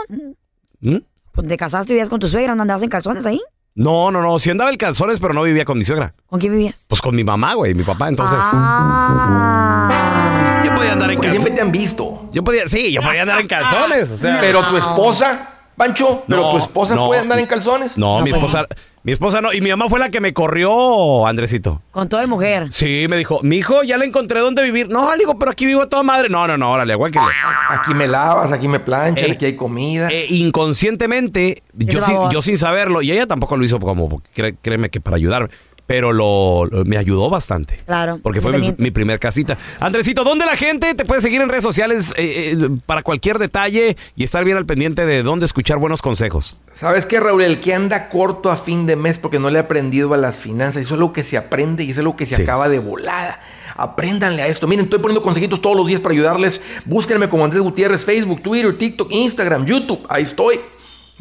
¿Mm? 0.81 0.97
Cuando 1.35 1.49
te 1.49 1.57
casaste 1.57 1.95
vivías 1.95 2.11
con 2.11 2.21
tu 2.21 2.29
suegra, 2.29 2.55
¿no 2.55 2.61
andabas 2.63 2.83
en 2.83 2.91
calzones 2.91 3.25
ahí? 3.25 3.41
No, 3.75 4.11
no, 4.11 4.21
no. 4.23 4.39
Sí 4.39 4.51
andaba 4.51 4.71
en 4.71 4.77
calzones, 4.77 5.19
pero 5.21 5.33
no 5.35 5.43
vivía 5.43 5.65
con 5.65 5.79
mi 5.79 5.85
suegra. 5.85 6.15
¿Con 6.27 6.41
quién 6.41 6.53
vivías? 6.53 6.85
Pues 6.89 7.01
con 7.03 7.15
mi 7.17 7.25
mamá, 7.25 7.55
güey, 7.55 7.75
mi 7.75 7.85
papá. 7.85 8.09
Entonces, 8.09 8.39
Ah. 8.41 10.63
yo 10.65 10.75
podía 10.75 10.93
andar 10.93 11.11
en 11.11 11.17
Porque 11.17 11.31
siempre 11.31 11.51
calzones. 11.53 11.73
te 11.73 11.79
han 11.79 11.85
visto. 11.85 12.29
Yo 12.33 12.45
podía, 12.45 12.69
sí, 12.69 12.93
yo 12.93 13.01
podía 13.03 13.23
andar 13.23 13.41
en 13.41 13.49
calzones. 13.49 14.11
O 14.11 14.17
sea, 14.17 14.39
Pero 14.41 14.67
tu 14.67 14.77
esposa, 14.77 15.56
Pancho, 15.77 16.23
pero 16.27 16.41
No, 16.43 16.51
tu 16.53 16.59
esposa 16.59 16.95
no. 16.95 17.07
puede 17.07 17.21
andar 17.21 17.39
en 17.39 17.47
calzones. 17.47 17.99
no, 17.99 18.19
No, 18.19 18.25
mi 18.25 18.31
pues 18.31 18.43
esposa, 18.43 18.67
mi 19.03 19.13
esposa 19.13 19.41
no. 19.43 19.53
Y 19.53 19.61
mi 19.61 19.69
mamá 19.71 19.89
fue 19.91 20.01
la 20.01 20.09
que 20.11 20.21
me 20.21 20.33
corrió, 20.33 21.27
Andresito. 21.27 21.83
Con 21.91 22.09
todo 22.09 22.21
de 22.21 22.27
mujer. 22.27 22.73
Sí, 22.73 23.07
me 23.11 23.17
dijo, 23.19 23.41
mi 23.43 23.57
hijo, 23.59 23.83
ya 23.83 23.99
le 23.99 24.07
encontré 24.07 24.41
dónde 24.41 24.63
vivir. 24.63 24.89
No, 24.89 25.13
le 25.13 25.19
digo, 25.19 25.39
pero 25.39 25.51
aquí 25.51 25.67
vivo 25.67 25.83
a 25.83 25.89
toda 25.89 26.03
madre. 26.03 26.31
No, 26.31 26.47
no, 26.47 26.57
no, 26.57 26.73
órale, 26.73 26.95
aguántale. 26.95 27.27
Aquí 27.69 27.93
me 27.95 28.09
lavas, 28.09 28.53
aquí 28.53 28.69
me 28.69 28.81
planchan, 28.81 29.29
Eh, 29.29 29.33
aquí 29.33 29.45
hay 29.45 29.57
comida. 29.57 30.09
Eh, 30.11 30.27
inconscientemente, 30.31 31.63
sin, 31.79 32.31
yo 32.31 32.43
sin 32.43 32.59
saberlo, 32.59 33.03
y 33.03 33.13
ella 33.13 33.27
tampoco 33.27 33.57
lo 33.57 33.65
hizo 33.65 33.79
como, 33.81 34.23
cré- 34.35 34.57
créeme 34.61 34.89
que 34.91 35.01
para 35.01 35.17
ayudarme, 35.17 35.51
pero 35.87 36.13
lo, 36.13 36.67
lo- 36.67 36.85
me 36.85 36.97
ayudó 36.99 37.31
bastante. 37.31 37.81
Claro. 37.87 38.19
Porque 38.23 38.41
fue 38.41 38.51
mi, 38.51 38.57
independiente. 38.57 38.83
mi 38.83 38.91
primer 38.91 39.19
casita. 39.21 39.57
Andresito, 39.81 40.25
¿dónde 40.25 40.45
la 40.47 40.57
gente 40.57 40.95
te 40.95 41.05
puede 41.05 41.21
seguir 41.21 41.41
en 41.41 41.49
redes 41.49 41.63
sociales 41.65 42.13
eh, 42.17 42.53
eh, 42.59 42.69
para 42.87 43.03
cualquier 43.03 43.39
detalle 43.39 43.97
y 44.17 44.25
estar 44.25 44.45
bien 44.45 44.57
al 44.57 44.67
pendiente 44.67 45.07
de 45.07 45.23
dónde 45.23 45.47
escuchar 45.47 45.79
buenos 45.79 46.03
consejos? 46.03 46.57
¿Sabes 46.75 47.07
qué, 47.07 47.21
Raúl? 47.21 47.43
El 47.43 47.61
que 47.61 47.73
anda 47.75 48.09
corto 48.09 48.51
a 48.51 48.57
fin 48.57 48.87
de 48.87 48.97
mes 48.97 49.19
porque 49.19 49.39
no 49.39 49.49
le 49.51 49.59
ha 49.59 49.63
aprendido 49.63 50.13
a 50.13 50.17
las 50.17 50.37
finanzas, 50.37 50.83
eso 50.83 50.95
es 50.95 51.01
lo 51.01 51.13
que 51.13 51.23
se 51.25 51.37
aprende 51.37 51.85
y 51.85 51.91
eso 51.93 52.01
es 52.01 52.05
lo 52.05 52.17
que 52.17 52.27
se 52.27 52.37
Sí. 52.37 52.43
acaba 52.43 52.69
de 52.69 52.79
volada. 52.81 53.41
Apréndanle 53.77 54.43
a 54.43 54.47
esto. 54.47 54.67
Miren, 54.67 54.87
estoy 54.87 54.99
poniendo 54.99 55.23
consejitos 55.23 55.61
todos 55.63 55.77
los 55.77 55.87
días 55.87 56.01
para 56.01 56.15
ayudarles. 56.15 56.61
Búsquenme 56.87 57.29
como 57.29 57.45
Andrés 57.45 57.63
Gutiérrez, 57.63 58.05
Facebook, 58.05 58.43
Twitter, 58.43 58.77
TikTok, 58.77 59.13
Instagram, 59.13 59.67
YouTube. 59.67 60.05
Ahí 60.09 60.23
estoy. 60.25 60.59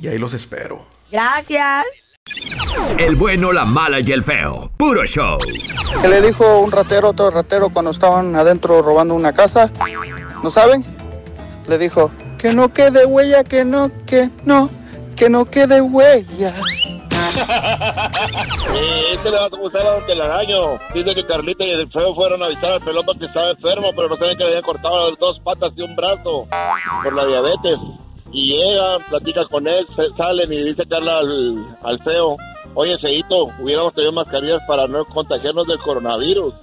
Y 0.02 0.08
ahí 0.08 0.18
los 0.18 0.34
espero. 0.34 0.86
Gracias. 1.12 1.86
El 2.98 3.16
bueno, 3.16 3.52
la 3.52 3.66
mala 3.66 4.00
y 4.00 4.12
el 4.12 4.24
feo. 4.24 4.72
Puro 4.78 5.06
show. 5.06 5.38
que 6.02 6.08
le 6.08 6.22
dijo 6.22 6.60
un 6.60 6.72
ratero 6.72 7.08
a 7.08 7.10
otro 7.12 7.30
ratero 7.30 7.70
cuando 7.70 7.92
estaban 7.92 8.36
adentro 8.36 8.82
robando 8.82 9.14
una 9.14 9.34
casa? 9.34 9.72
¿No 10.44 10.50
saben? 10.50 10.84
Le 11.68 11.78
dijo, 11.78 12.12
que 12.38 12.54
no 12.54 12.74
quede 12.74 13.06
huella, 13.06 13.44
que 13.44 13.64
no, 13.64 13.92
que 14.06 14.30
no, 14.44 14.70
que 15.16 15.30
no 15.30 15.46
quede 15.46 15.82
huella. 15.82 16.56
Eh, 18.74 19.14
este 19.14 19.30
le 19.30 19.38
va 19.38 19.46
a 19.46 19.50
gustar 19.50 19.82
a 19.82 19.92
Don 19.92 20.06
Telaraño. 20.06 20.80
Dice 20.94 21.14
que 21.16 21.26
Carlita 21.26 21.64
y 21.66 21.72
el 21.72 21.90
feo 21.92 22.16
fueron 22.16 22.42
a 22.44 22.48
visitar 22.48 22.74
al 22.74 22.82
pelón 22.82 23.06
porque 23.06 23.26
estaba 23.26 23.52
enfermo, 23.52 23.90
pero 23.96 24.08
no 24.10 24.16
saben 24.18 24.38
que 24.38 24.44
le 24.44 24.50
habían 24.52 24.64
cortado 24.64 25.10
las 25.10 25.20
dos 25.20 25.40
patas 25.42 25.72
y 25.76 25.82
un 25.82 25.96
brazo 25.96 26.48
por 27.04 27.14
la 27.14 27.26
diabetes. 27.26 27.78
Y 28.38 28.48
llega, 28.48 29.00
platica 29.10 29.46
con 29.46 29.66
él, 29.66 29.88
salen 30.18 30.52
y 30.52 30.62
dice 30.62 30.84
Carla 30.90 31.20
al, 31.20 31.78
al 31.84 32.04
feo, 32.04 32.36
oye, 32.74 32.98
Feito, 32.98 33.46
hubiéramos 33.62 33.94
tenido 33.94 34.12
mascarillas 34.12 34.62
para 34.68 34.88
no 34.88 35.06
contagiarnos 35.06 35.66
del 35.66 35.80
coronavirus. 35.80 36.54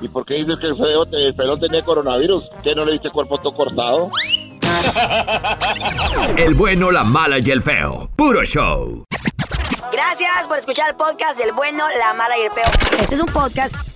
¿Y 0.00 0.08
por 0.08 0.24
qué 0.24 0.36
dices 0.36 0.56
que 0.58 0.68
el 0.68 0.76
feo, 0.76 1.04
el 1.12 1.34
pelón 1.34 1.60
tenía 1.60 1.82
coronavirus? 1.82 2.44
¿Qué 2.62 2.74
no 2.74 2.86
le 2.86 2.92
dice 2.92 3.10
cuerpo 3.10 3.36
todo 3.38 3.52
cortado? 3.52 4.10
El 6.38 6.54
bueno, 6.54 6.90
la 6.90 7.04
mala 7.04 7.38
y 7.38 7.50
el 7.50 7.60
feo. 7.60 8.08
Puro 8.16 8.42
show. 8.44 9.04
Gracias 9.92 10.46
por 10.48 10.58
escuchar 10.58 10.90
el 10.90 10.96
podcast 10.96 11.38
del 11.38 11.52
bueno, 11.52 11.84
la 11.98 12.14
mala 12.14 12.38
y 12.38 12.42
el 12.42 12.50
peor. 12.50 12.70
Este 13.00 13.14
es 13.16 13.20
un 13.20 13.28
podcast 13.28 13.95